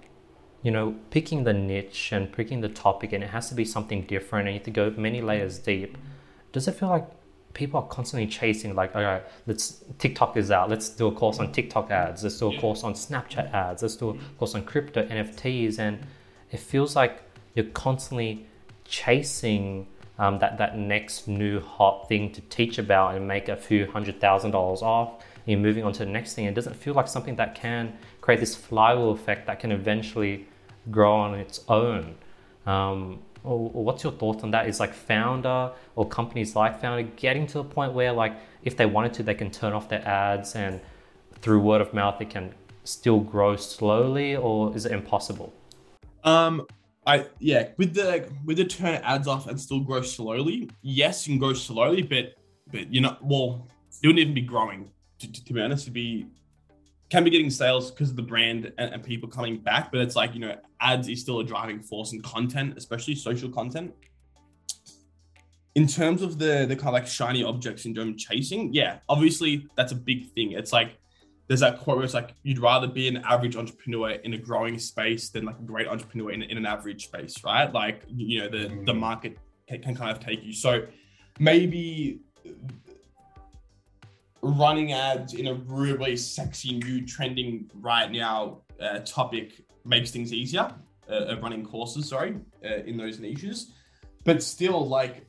[0.65, 4.07] you know, picking the niche and picking the topic, and it has to be something
[4.07, 5.99] different, and you have to go many layers deep.
[6.53, 7.07] Does it feel like
[7.55, 11.39] people are constantly chasing, like, all right, let's TikTok is out, let's do a course
[11.39, 14.65] on TikTok ads, let's do a course on Snapchat ads, let's do a course on
[14.65, 16.01] crypto NFTs, and
[16.51, 17.23] it feels like
[17.55, 18.47] you're constantly
[18.85, 19.87] chasing
[20.19, 24.21] um, that that next new hot thing to teach about and make a few hundred
[24.21, 25.25] thousand dollars off.
[25.47, 26.47] You're moving on to the next thing.
[26.47, 30.47] It doesn't feel like something that can create this flywheel effect that can eventually
[30.91, 32.15] grow on its own.
[32.67, 34.67] Um, or, or what's your thoughts on that?
[34.67, 38.87] Is like Foundr or companies like Foundr getting to the point where like if they
[38.87, 40.81] wanted to, they can turn off their ads and
[41.41, 42.55] through word of mouth it can
[42.85, 45.53] still grow slowly, or is it impossible?
[46.23, 46.67] Um,
[47.07, 50.71] I yeah, with the with the turn ads off and still grow slowly.
[50.83, 52.35] Yes, you can grow slowly, but
[52.71, 53.25] but you're not.
[53.25, 53.67] Well,
[54.03, 54.91] it wouldn't even be growing.
[55.21, 56.27] To, to, to be honest, it'd be
[57.15, 60.17] can be getting sales because of the brand and, and, people coming back, but it's
[60.17, 63.95] like, you know, ads is still a driving force in content, especially social content.
[65.77, 69.93] in terms of the the kind of like shiny object syndrome chasing, yeah, obviously that's
[69.93, 70.53] a big thing.
[70.53, 70.91] It's like
[71.47, 74.77] there's that quote where it's like you'd rather be an average entrepreneur in a growing
[74.79, 77.73] space than like a great entrepreneur in, in an average space, right?
[77.73, 78.99] Like you know the the mm.
[78.99, 79.39] market
[79.69, 80.53] can, can kind of take you.
[80.53, 80.71] So
[81.39, 82.21] maybe
[84.45, 90.73] running ads in a really sexy new trending right now uh, topic makes things easier
[91.11, 93.73] uh, running courses sorry uh, in those niches.
[94.25, 95.27] But still like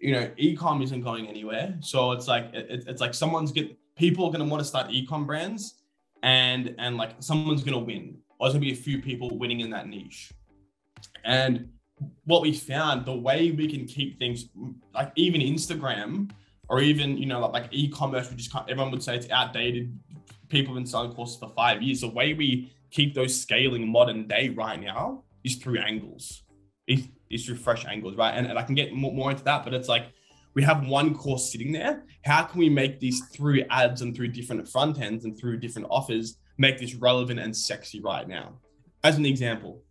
[0.00, 1.76] you know ecom isn't going anywhere.
[1.80, 4.88] So it's like it, it's like someone's get people are going to want to start
[4.88, 5.82] ecom brands
[6.22, 8.18] and and like someone's going to win.
[8.38, 10.32] Or there's going to be a few people winning in that niche.
[11.24, 11.70] And
[12.24, 14.46] what we found the way we can keep things
[14.94, 16.30] like even instagram
[16.68, 19.96] or even you know like, like e-commerce which is everyone would say it's outdated.
[20.48, 22.00] People have been selling courses for five years.
[22.00, 26.42] The way we keep those scaling modern day right now is through angles.
[26.86, 28.30] Is through fresh angles right?
[28.30, 30.06] And, and i can get more, more into that but it's like
[30.54, 32.04] we have one course sitting there.
[32.24, 35.86] How can we make these through ads and through different front ends and through different
[35.90, 38.54] offers make this relevant and sexy right now?
[39.04, 39.82] As an example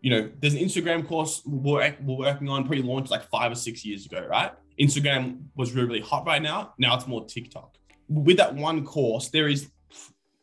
[0.00, 3.84] you know there's an instagram course we're, we're working on pre-launched like five or six
[3.84, 6.74] years ago right Instagram was really, really hot right now.
[6.78, 7.76] Now it's more TikTok.
[8.08, 9.70] With that one course, there is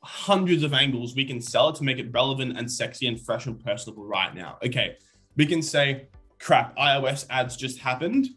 [0.03, 3.47] hundreds of angles we can sell it to make it relevant and sexy and fresh
[3.47, 4.57] and personable right now.
[4.63, 4.97] Okay,
[5.35, 6.07] we can say,
[6.39, 8.27] crap, iOS ads just happened.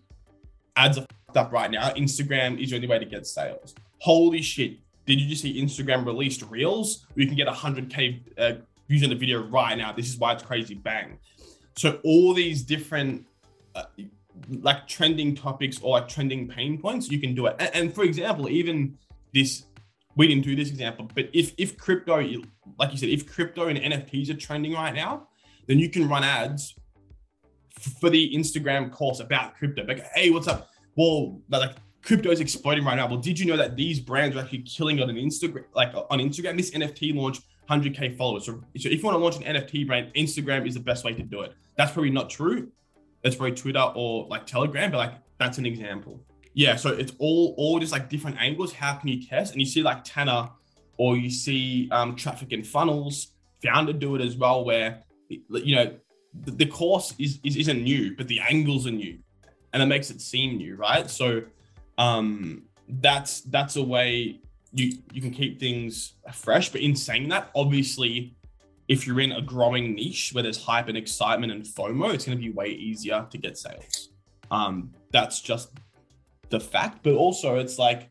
[0.77, 1.91] Ads are up right now.
[1.91, 3.75] Instagram is the only way to get sales.
[3.99, 4.79] Holy shit.
[5.07, 7.07] Did you just see Instagram released Reels?
[7.15, 8.53] We can get 100K uh,
[8.89, 9.93] views on the video right now.
[9.93, 10.75] This is why it's crazy.
[10.75, 11.19] Bang.
[11.77, 13.27] So all these different
[13.75, 13.85] uh,
[14.49, 17.57] like trending topics or like trending pain points, you can do it.
[17.59, 18.97] And, and, for example, even
[19.32, 19.64] this,
[20.16, 22.16] we didn't do this example, but if if crypto,
[22.78, 25.28] like you said, if crypto and NFTs are trending right now,
[25.66, 26.74] then you can run ads
[28.01, 29.84] for the Instagram course about crypto.
[29.84, 30.68] Like, hey, what's up?
[30.97, 33.07] Well, like crypto is exploding right now.
[33.07, 35.64] Well, did you know that these brands are actually killing on Instagram?
[35.74, 38.47] Like on Instagram, this NFT launched 100k followers.
[38.47, 41.12] So, so if you want to launch an NFT brand, Instagram is the best way
[41.12, 41.53] to do it.
[41.76, 42.72] That's probably not true
[43.23, 46.21] it's probably Twitter or like Telegram, but like that's an example.
[46.55, 48.73] Yeah, so it's all all just like different angles.
[48.73, 49.53] How can you test?
[49.53, 50.51] And you see like Tanner,
[50.97, 55.95] or you see um, traffic and funnels founder do it as well, where you know
[56.45, 59.19] the, the course is, is isn't new, but the angles are new,
[59.73, 61.09] and it makes it seem new, right?
[61.11, 61.43] So
[61.97, 64.41] um, that's that's a way
[64.73, 66.71] you you can keep things fresh.
[66.71, 68.37] But in saying that, obviously
[68.89, 72.36] if you're in a growing niche where there's hype and excitement and FOMO, it's going
[72.36, 74.09] to be way easier to get sales.
[74.51, 75.70] Um, that's just
[76.49, 77.03] the fact.
[77.03, 78.11] But also, it's like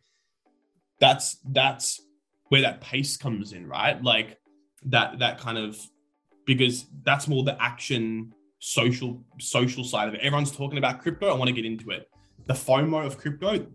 [0.99, 2.01] that's that's
[2.49, 4.01] where that pace comes in, right?
[4.01, 4.37] Like
[4.85, 5.79] that that kind of
[6.45, 10.21] because that's more the action social social side of it.
[10.21, 11.27] Everyone's talking about crypto.
[11.27, 12.07] I want to get into it.
[12.45, 13.65] The FOMO of crypto,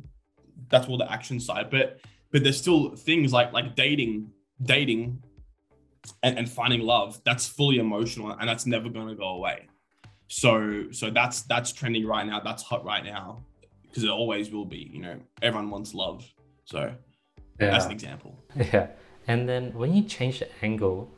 [0.68, 1.68] that's all the action side.
[1.68, 1.98] But
[2.30, 4.30] but there's still things like like dating
[4.62, 5.20] dating
[6.22, 9.68] and, and finding love that's fully emotional and that's never going to go away.
[10.28, 13.44] So so that's that's trending right now that's hot right now
[13.82, 16.26] because it always will be you know everyone wants love.
[16.64, 16.94] So
[17.60, 17.70] yeah.
[17.70, 18.38] that's an example.
[18.56, 18.88] Yeah.
[19.28, 21.08] And then when you change the angle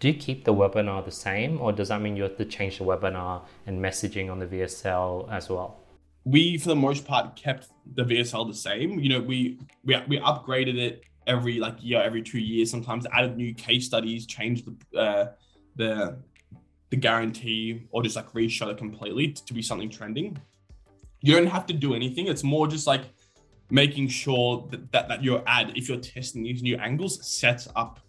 [0.00, 2.78] do you keep the webinar the same or does that mean you have to change
[2.78, 5.80] the webinar and messaging on the vsl as well?
[6.24, 8.98] We for the most part kept the vsl the same.
[8.98, 12.70] You know we we, we upgraded it every like year, every two years.
[12.70, 15.32] Sometimes added new case studies, changed the uh,
[15.76, 16.16] the
[16.90, 20.36] the guarantee, or just like reshot it completely to be something trending.
[21.20, 22.26] You don't have to do anything.
[22.26, 23.02] It's more just like
[23.70, 28.00] making sure that, that, that your ad, if you're testing these new angles, sets up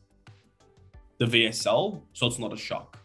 [1.17, 2.97] the VSL so it's not a shock,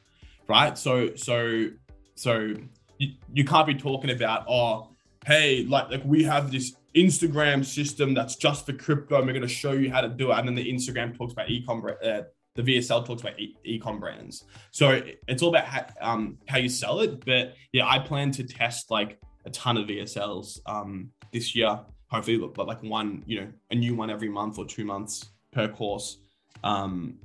[0.48, 0.76] right?
[0.76, 1.68] So so
[2.16, 2.54] so
[2.98, 4.90] you, you can't be talking about oh
[5.26, 9.42] hey like like we have this Instagram system that's just for crypto, and we're going
[9.42, 10.38] to show you how to do it.
[10.38, 12.22] And then the Instagram talks about e-com, uh,
[12.56, 14.44] the VSL talks about e- com brands.
[14.70, 17.24] So it's all about how, um, how you sell it.
[17.24, 21.80] But yeah, I plan to test like a ton of VSLs um, this year.
[22.08, 25.68] Hopefully, but like one, you know, a new one every month or two months per
[25.68, 26.18] course.
[26.64, 27.18] Um,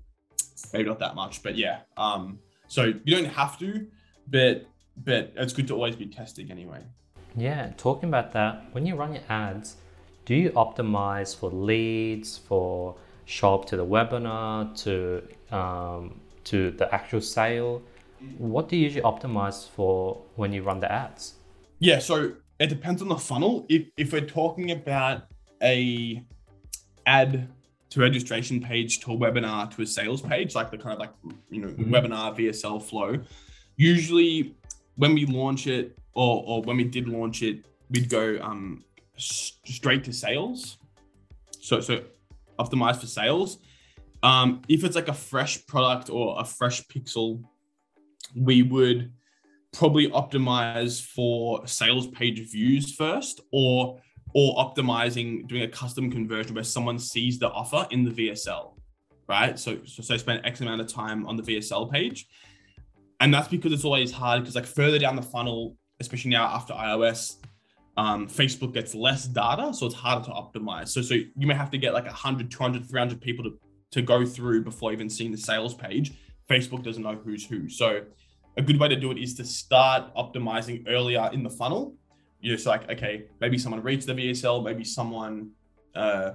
[0.71, 1.79] maybe not that much, but yeah.
[1.97, 2.37] Um,
[2.67, 3.87] so you don't have to,
[4.27, 6.81] but but it's good to always be testing anyway.
[7.37, 9.75] Yeah, talking about that, when you run your ads,
[10.25, 16.93] do you optimize for leads, for show up to the webinar, to um, to the
[16.93, 17.81] actual sale?
[18.37, 21.35] What do you usually optimize for when you run the ads?
[21.79, 23.65] Yeah, so it depends on the funnel.
[23.69, 25.23] If if we're talking about
[25.61, 26.23] a
[27.05, 27.49] ad
[27.89, 31.13] to registration page to a webinar to a sales page, like the kind of like
[31.49, 31.93] you know mm-hmm.
[31.93, 33.19] webinar VSL flow,
[33.75, 34.55] usually
[34.95, 38.83] when we launch it, or or when we did launch it, we'd go um
[39.17, 40.77] straight to sales.
[41.61, 42.03] So so
[42.59, 43.59] optimize for sales.
[44.23, 47.43] Um, if it's like a fresh product or a fresh pixel,
[48.35, 49.11] we would
[49.71, 53.99] probably optimize for sales page views first or
[54.33, 58.73] or optimizing doing a custom conversion where someone sees the offer in the VSL,
[59.27, 59.59] right?
[59.59, 62.27] So so, so spend X amount of time on the VSL page.
[63.19, 66.73] And that's because it's always hard because like further down the funnel, especially now after
[66.73, 67.37] iOS,
[67.97, 70.89] um, Facebook gets less data, so it's harder to optimize.
[70.89, 73.57] So, so you may have to get like 100, 200, 300 people to,
[73.91, 76.13] to go through before even seeing the sales page.
[76.49, 77.69] Facebook doesn't know who's who.
[77.69, 78.01] So,
[78.57, 81.95] a good way to do it is to start optimizing earlier in the funnel.
[82.39, 85.51] You're just like, okay, maybe someone reads the VSL, maybe someone
[85.93, 86.31] uh,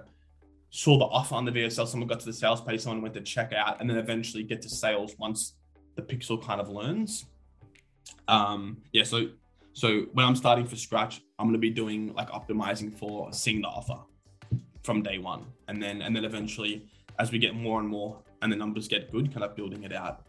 [0.70, 3.20] saw the offer on the VSL, someone got to the sales page, someone went to
[3.20, 5.54] check out, and then eventually get to sales once
[5.96, 7.26] the pixel kind of learns.
[8.28, 9.28] Um, yeah, so
[9.72, 13.68] so when I'm starting for scratch, I'm to be doing like optimizing for seeing the
[13.68, 13.98] offer
[14.82, 16.86] from day one, and then and then eventually,
[17.18, 19.92] as we get more and more, and the numbers get good, kind of building it
[19.92, 20.26] out.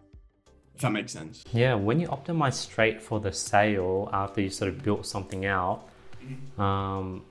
[0.75, 1.43] If that makes sense.
[1.51, 5.89] Yeah, when you optimize straight for the sale after you sort of built something out,
[6.57, 7.23] um,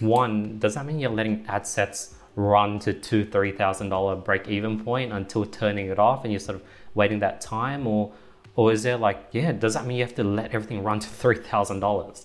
[0.00, 4.48] one does that mean you're letting ad sets run to two three thousand dollar break
[4.48, 6.62] even point until turning it off, and you're sort of
[6.96, 8.12] waiting that time, or
[8.56, 11.08] or is there like, yeah, does that mean you have to let everything run to
[11.08, 12.24] $3,000?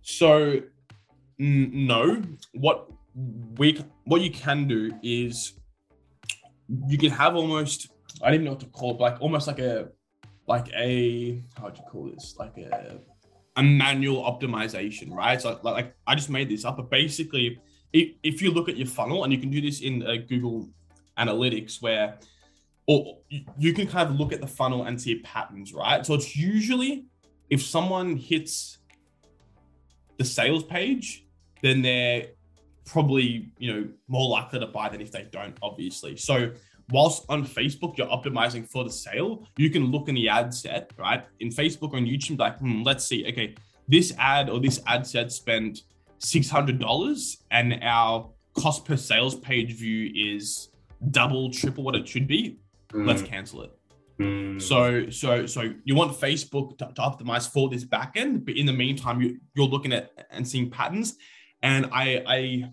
[0.00, 0.62] So,
[1.38, 2.22] no.
[2.54, 2.90] What
[3.58, 5.52] we what you can do is
[6.86, 7.88] you can have almost
[8.22, 9.88] I don't even know what to call it, like almost like a
[10.46, 12.34] like a how do you call this?
[12.38, 13.00] Like a
[13.56, 15.40] a manual optimization, right?
[15.40, 17.60] So like, like I just made this up, but basically,
[17.92, 20.70] if, if you look at your funnel, and you can do this in uh, Google
[21.18, 22.18] Analytics, where
[22.88, 23.18] or
[23.58, 26.04] you can kind of look at the funnel and see patterns, right?
[26.04, 27.04] So it's usually
[27.50, 28.78] if someone hits
[30.16, 31.26] the sales page,
[31.62, 32.28] then they're
[32.86, 36.16] probably you know more likely to buy than if they don't, obviously.
[36.16, 36.50] So
[36.90, 40.90] whilst on Facebook you're optimizing for the sale, you can look in the ad set,
[40.96, 41.26] right?
[41.40, 43.54] In Facebook or on YouTube, like, hmm, let's see, okay,
[43.86, 45.82] this ad or this ad set spent
[46.20, 50.70] six hundred dollars, and our cost per sales page view is
[51.10, 52.58] double, triple what it should be
[52.92, 53.06] mm.
[53.06, 53.70] let's cancel it.
[54.18, 54.60] Mm.
[54.60, 58.72] So, so, so you want Facebook to, to, optimize for this backend, but in the
[58.72, 61.16] meantime, you, you're looking at and seeing patterns.
[61.62, 62.64] And I, I,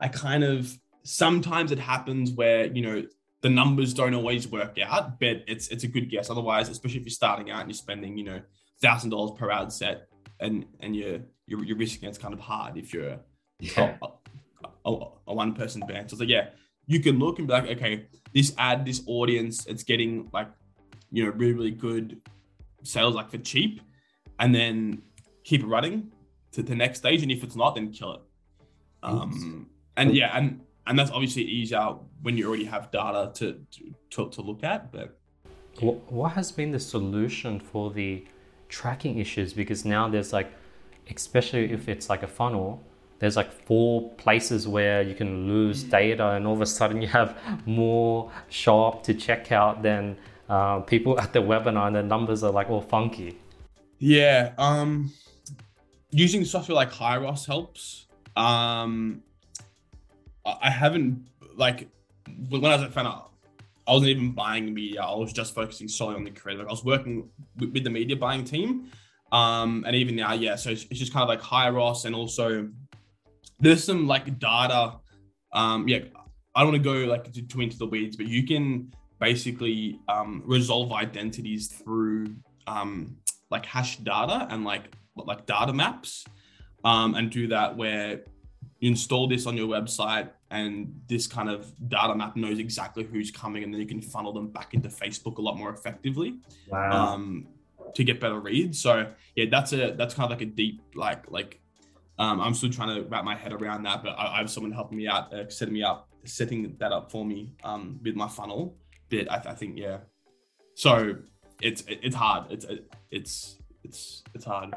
[0.00, 3.04] I kind of sometimes it happens where you know
[3.42, 6.30] the numbers don't always work out, but it's it's a good guess.
[6.30, 8.40] Otherwise, especially if you're starting out and you're spending you know
[8.82, 10.08] thousand dollars per ad set,
[10.40, 13.18] and and you're you're, you're risking it's kind of hard if you're
[13.60, 13.96] yeah.
[14.02, 16.10] a, a, a one person band.
[16.10, 16.48] So, like, yeah,
[16.86, 20.48] you can look and be like, okay, this ad, this audience, it's getting like,
[21.10, 22.20] you know, really, really good
[22.82, 23.80] sales like for cheap,
[24.38, 25.02] and then
[25.44, 26.10] keep it running
[26.52, 27.22] to the next stage.
[27.22, 28.20] And if it's not, then kill it.
[29.02, 33.60] Um, and yeah, and and that's obviously easier when you already have data to
[34.10, 34.90] to, to look at.
[34.92, 35.18] But
[35.80, 38.24] what has been the solution for the
[38.68, 39.52] tracking issues?
[39.52, 40.52] Because now there's like,
[41.14, 42.82] especially if it's like a funnel,
[43.18, 47.08] there's like four places where you can lose data and all of a sudden you
[47.08, 47.36] have
[47.66, 50.16] more show up to check out than
[50.48, 53.38] uh, people at the webinar and the numbers are like all funky
[53.98, 55.12] yeah um
[56.10, 58.06] using software like Hyros helps
[58.36, 59.22] um
[60.44, 61.88] i haven't like
[62.48, 63.24] when i was at Foundr,
[63.86, 65.02] I wasn't even buying media.
[65.02, 66.64] I was just focusing solely on the creative.
[66.64, 68.90] Like I was working with, with the media buying team,
[69.32, 70.56] um, and even now, yeah.
[70.56, 72.68] So it's, it's just kind of like Hyros and also
[73.60, 74.96] there's some like data.
[75.52, 75.98] Um, yeah,
[76.54, 80.42] I don't want to go like too, into the weeds, but you can basically um,
[80.44, 82.26] resolve identities through
[82.66, 83.16] um,
[83.50, 86.24] like hash data and like like data maps,
[86.84, 88.22] um, and do that where
[88.80, 93.30] you install this on your website and this kind of data map knows exactly who's
[93.30, 96.38] coming and then you can funnel them back into facebook a lot more effectively
[96.68, 96.90] wow.
[96.90, 97.46] um,
[97.94, 101.30] to get better reads so yeah that's a that's kind of like a deep like
[101.30, 101.60] like
[102.18, 104.72] um, I'm still trying to wrap my head around that, but I, I have someone
[104.72, 108.28] helping me out, uh, setting me up, setting that up for me um, with my
[108.28, 108.76] funnel.
[109.10, 109.98] But I, I think yeah,
[110.74, 111.16] so
[111.60, 112.50] it's it's hard.
[112.50, 112.66] It's
[113.10, 114.74] it's it's it's hard.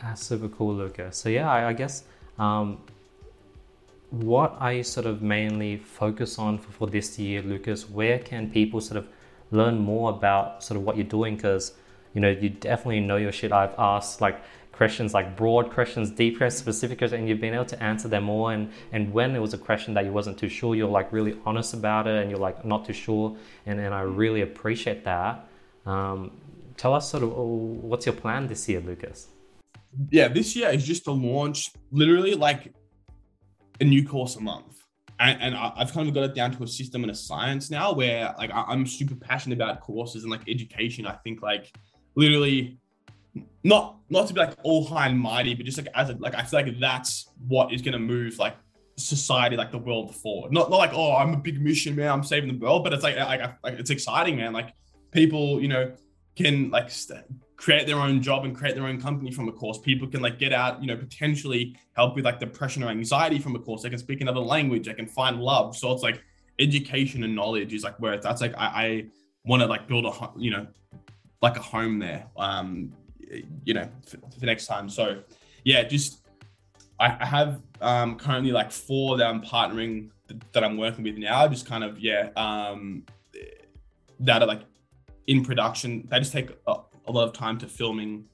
[0.00, 1.12] That's super cool, Luca.
[1.12, 2.04] So yeah, I, I guess
[2.38, 2.82] um,
[4.10, 8.80] what I sort of mainly focus on for, for this year, Lucas, where can people
[8.80, 9.08] sort of
[9.50, 11.36] learn more about sort of what you're doing?
[11.36, 11.72] Because
[12.12, 13.52] you know you definitely know your shit.
[13.52, 14.40] I've asked like
[14.76, 18.28] questions like broad questions, deep questions, specific questions, and you've been able to answer them
[18.28, 18.48] all.
[18.48, 21.36] And and when it was a question that you wasn't too sure, you're like really
[21.46, 23.36] honest about it, and you're like not too sure.
[23.64, 25.48] And and I really appreciate that.
[25.86, 26.32] Um,
[26.76, 29.28] tell us sort of oh, what's your plan this year, Lucas?
[30.10, 32.74] Yeah, this year is just to launch literally like
[33.80, 34.74] a new course a month.
[35.18, 37.94] And, and I've kind of got it down to a system and a science now
[37.94, 41.06] where like I'm super passionate about courses and like education.
[41.06, 41.72] I think like
[42.16, 42.78] literally
[43.64, 46.34] not not to be like all high and mighty, but just like as a, like
[46.34, 48.56] I feel like that's what is gonna move like
[48.96, 50.52] society, like the world forward.
[50.52, 53.02] Not not like oh I'm a big mission man, I'm saving the world, but it's
[53.02, 54.52] like like, like it's exciting man.
[54.52, 54.72] Like
[55.10, 55.92] people you know
[56.36, 57.24] can like st-
[57.56, 59.78] create their own job and create their own company from a course.
[59.78, 63.56] People can like get out, you know, potentially help with like depression or anxiety from
[63.56, 63.82] a course.
[63.82, 64.86] They can speak another language.
[64.86, 65.74] They can find love.
[65.76, 66.22] So it's like
[66.58, 69.06] education and knowledge is like where that's like I, I
[69.44, 70.66] want to like build a you know
[71.42, 72.26] like a home there.
[72.36, 72.92] Um,
[73.64, 74.88] you know, for, for next time.
[74.88, 75.22] So
[75.64, 76.26] yeah, just
[76.98, 80.10] I, I have um currently like four that I'm partnering
[80.52, 81.46] that I'm working with now.
[81.48, 83.04] Just kind of yeah, um,
[84.20, 84.62] that are like
[85.26, 86.06] in production.
[86.10, 88.24] They just take a, a lot of time to filming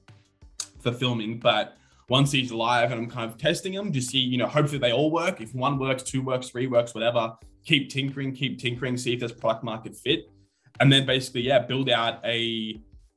[0.79, 1.77] for filming, but
[2.09, 4.91] once he's live and I'm kind of testing them, just see, you know, hopefully they
[4.91, 5.39] all work.
[5.41, 7.33] If one works, two works, three works, whatever,
[7.65, 10.29] keep tinkering, keep tinkering, see if there's product market fit.
[10.79, 12.73] And then basically, yeah, build out a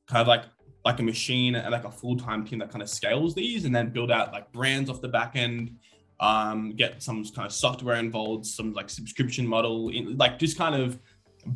[0.07, 0.45] kind of like
[0.87, 3.89] like a machine and like a full-time team that kind of scales these and then
[3.89, 5.75] build out like brands off the back end
[6.21, 10.75] um, get some kind of software involved some like subscription model in, like just kind
[10.81, 10.97] of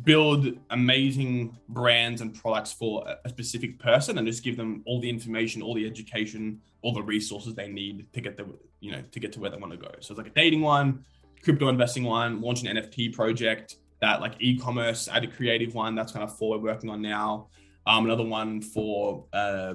[0.04, 5.08] build amazing brands and products for a specific person and just give them all the
[5.08, 8.46] information all the education all the resources they need to get the
[8.80, 9.90] you know to get to where they want to go.
[10.00, 11.06] So it's like a dating one
[11.42, 16.12] crypto investing one launch an nft project that like e-commerce ad a creative one that's
[16.12, 17.48] kind of four we're working on now
[17.86, 19.74] um, another one for uh,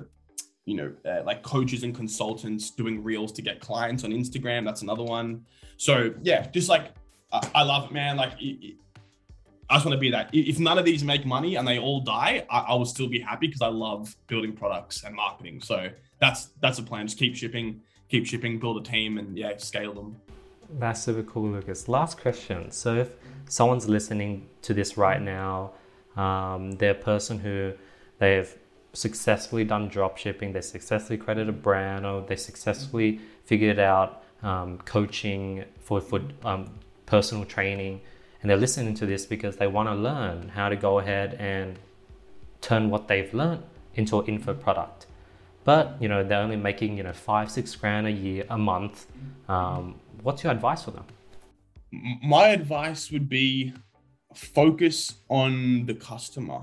[0.66, 4.66] you know uh, like coaches and consultants doing reels to get clients on Instagram.
[4.66, 5.46] That's another one.
[5.78, 6.94] So yeah, just like
[7.32, 8.18] I, I love it, man.
[8.18, 8.34] Like.
[8.40, 8.76] It, it,
[9.70, 10.30] I just want to be that.
[10.32, 13.20] If none of these make money and they all die, I, I will still be
[13.20, 15.62] happy because I love building products and marketing.
[15.62, 15.90] So
[16.20, 17.08] that's that's the plan.
[17.08, 20.16] Just keep shipping, keep shipping, build a team, and yeah, scale them.
[20.80, 21.88] That's super cool, Lucas.
[21.88, 22.72] Last question.
[22.72, 23.10] So if
[23.50, 25.74] someone's listening to this right now,
[26.16, 27.74] um, they're a person who
[28.20, 28.58] they've
[28.94, 34.80] successfully done drop shipping, they successfully created a brand, or they successfully figured out um,
[34.80, 36.70] coaching for, for um,
[37.06, 38.02] personal training.
[38.42, 41.80] And they're listening to this because they want to learn how to go ahead and
[42.62, 43.64] turn what they've learned
[43.96, 45.08] into an info product.
[45.64, 49.06] But you know they're only making you know five six grand a year a month.
[49.50, 51.06] Um, what's your advice for them?
[52.24, 53.74] My advice would be
[54.34, 56.62] focus on the customer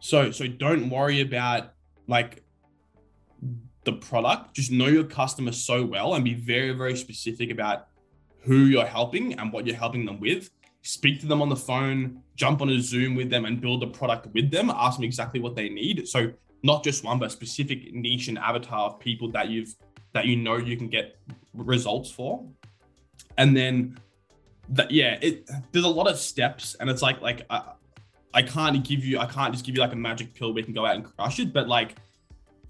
[0.00, 1.74] so so don't worry about
[2.06, 2.42] like
[3.88, 4.54] the product.
[4.54, 7.88] Just know your customer so well and be very, very specific about
[8.40, 10.50] who you're helping and what you're helping them with.
[10.82, 13.86] Speak to them on the phone, jump on a Zoom with them and build a
[13.86, 14.70] product with them.
[14.70, 16.06] Ask them exactly what they need.
[16.06, 19.74] So not just one, but specific niche and avatar of people that you've
[20.12, 21.18] that you know you can get
[21.54, 22.46] results for.
[23.36, 23.98] And then
[24.70, 27.72] that yeah, it there's a lot of steps and it's like like uh,
[28.34, 30.74] I can't give you, I can't just give you like a magic pill you can
[30.74, 31.96] go out and crush it, but like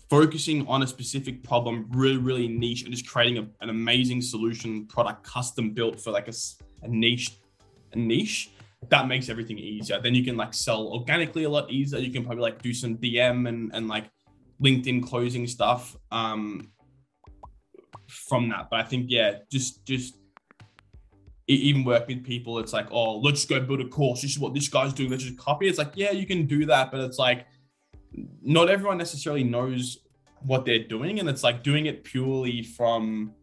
[0.09, 4.87] focusing on a specific problem, really, really niche, and just creating a, an amazing solution
[4.87, 6.33] product custom built for like a,
[6.83, 7.39] a niche,
[7.93, 8.51] a niche
[8.89, 10.01] that makes everything easier.
[10.01, 11.99] Then you can like sell organically a lot easier.
[11.99, 14.11] You can probably like do some DM and and like
[14.63, 16.71] LinkedIn closing stuff um
[18.07, 18.69] from that.
[18.71, 20.15] But I think yeah, just just
[21.55, 24.23] even work with people, it's like, oh, let's go build a course.
[24.23, 25.11] This is what this guy's doing.
[25.11, 25.67] Let's just copy.
[25.67, 27.47] It's like, yeah, you can do that, but it's like,
[28.43, 29.99] not everyone necessarily knows
[30.43, 33.35] what they're doing, and it's like doing it purely from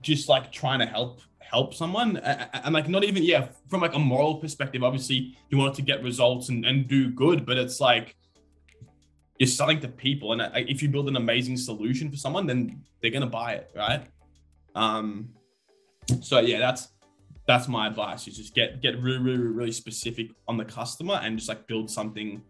[0.00, 3.98] just like trying to help help someone and like not even yeah from like a
[3.98, 8.14] moral perspective obviously you want to get results and, and do good but it's like
[9.40, 13.10] you're selling to people and if you build an amazing solution for someone then they're
[13.10, 14.06] gonna buy it right
[14.76, 15.28] um
[16.22, 16.88] so yeah, that's
[17.46, 18.28] that's my advice.
[18.28, 21.90] Is just get get really really really specific on the customer and just like build
[21.90, 22.42] something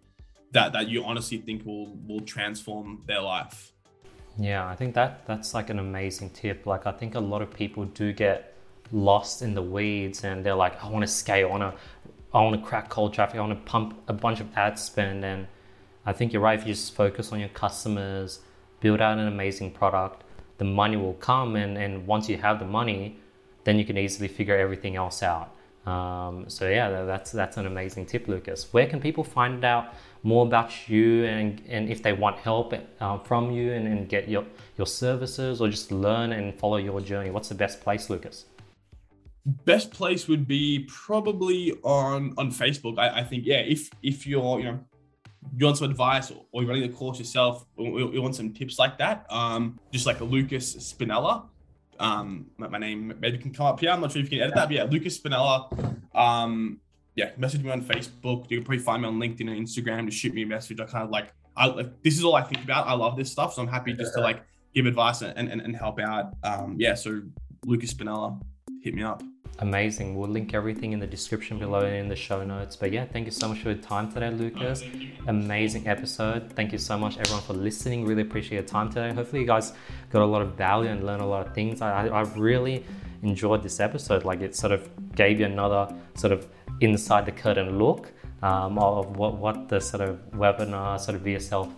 [0.53, 3.73] that that you honestly think will will transform their life.
[4.39, 6.67] Yeah, I think that that's like an amazing tip.
[6.67, 8.55] Like I think a lot of people do get
[8.93, 11.81] lost in the weeds and they're like, I want to scale, I want to,
[12.33, 15.25] I want to crack cold traffic, I want to pump a bunch of ad spend.
[15.25, 15.47] And
[16.07, 16.59] I think you're right.
[16.59, 18.41] If you just focus on your customers,
[18.81, 20.25] build out an amazing product,
[20.59, 21.57] the money will come.
[21.57, 23.19] And, and once you have the money,
[23.65, 25.55] then you can easily figure everything else out.
[25.87, 28.73] Um, so yeah, that's that's an amazing tip, Lucas.
[28.73, 33.19] Where can people find out more about you and, and if they want help uh,
[33.19, 34.45] from you and, and get your,
[34.77, 37.31] your services or just learn and follow your journey?
[37.31, 38.45] What's the best place, Lucas?
[39.65, 42.99] Best place would be probably on on Facebook.
[42.99, 44.81] I, I think yeah, if if you're you know
[45.57, 48.79] you want some advice or you're running the course yourself, or you want some tips
[48.79, 51.45] like that, um, just like Lucas Spinella.
[52.01, 53.91] Um, my name maybe can come up here.
[53.91, 55.71] I'm not sure if you can edit that, but yeah, Lucas Spinella.
[56.15, 56.81] Um,
[57.15, 58.51] yeah, message me on Facebook.
[58.51, 60.07] You can probably find me on LinkedIn and Instagram.
[60.07, 60.81] to shoot me a message.
[60.81, 62.87] I kind of like, I like, this is all I think about.
[62.87, 64.43] I love this stuff, so I'm happy just to like
[64.75, 66.33] give advice and, and, and help out.
[66.43, 67.21] Um, yeah, so
[67.67, 68.41] Lucas Spinella,
[68.83, 69.23] hit me up.
[69.59, 70.17] Amazing.
[70.17, 72.77] We'll link everything in the description below and in the show notes.
[72.77, 74.83] But yeah, thank you so much for your time today, Lucas.
[75.27, 76.53] Amazing episode.
[76.55, 78.07] Thank you so much, everyone, for listening.
[78.07, 79.13] Really appreciate your time today.
[79.15, 79.75] Hopefully, you guys
[80.11, 81.83] got a lot of value and learned a lot of things.
[81.83, 82.87] I, I really
[83.23, 84.25] enjoyed this episode.
[84.25, 86.49] Like, it sort of gave you another sort of
[86.81, 91.71] inside the curtain look um, of what, what the sort of webinar, sort of VSL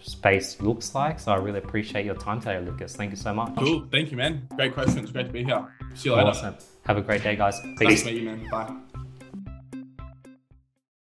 [0.00, 1.18] space looks like.
[1.18, 2.94] So I really appreciate your time today, Lucas.
[2.96, 3.56] Thank you so much.
[3.56, 3.88] Cool.
[3.90, 4.46] Thank you, man.
[4.54, 5.10] Great questions.
[5.10, 5.66] Great to be here.
[5.94, 6.28] See you later.
[6.28, 6.56] Awesome.
[6.86, 7.60] Have a great day, guys.
[7.60, 7.80] Peace.
[7.80, 8.48] Nice to meet you, man.
[8.48, 8.72] Bye.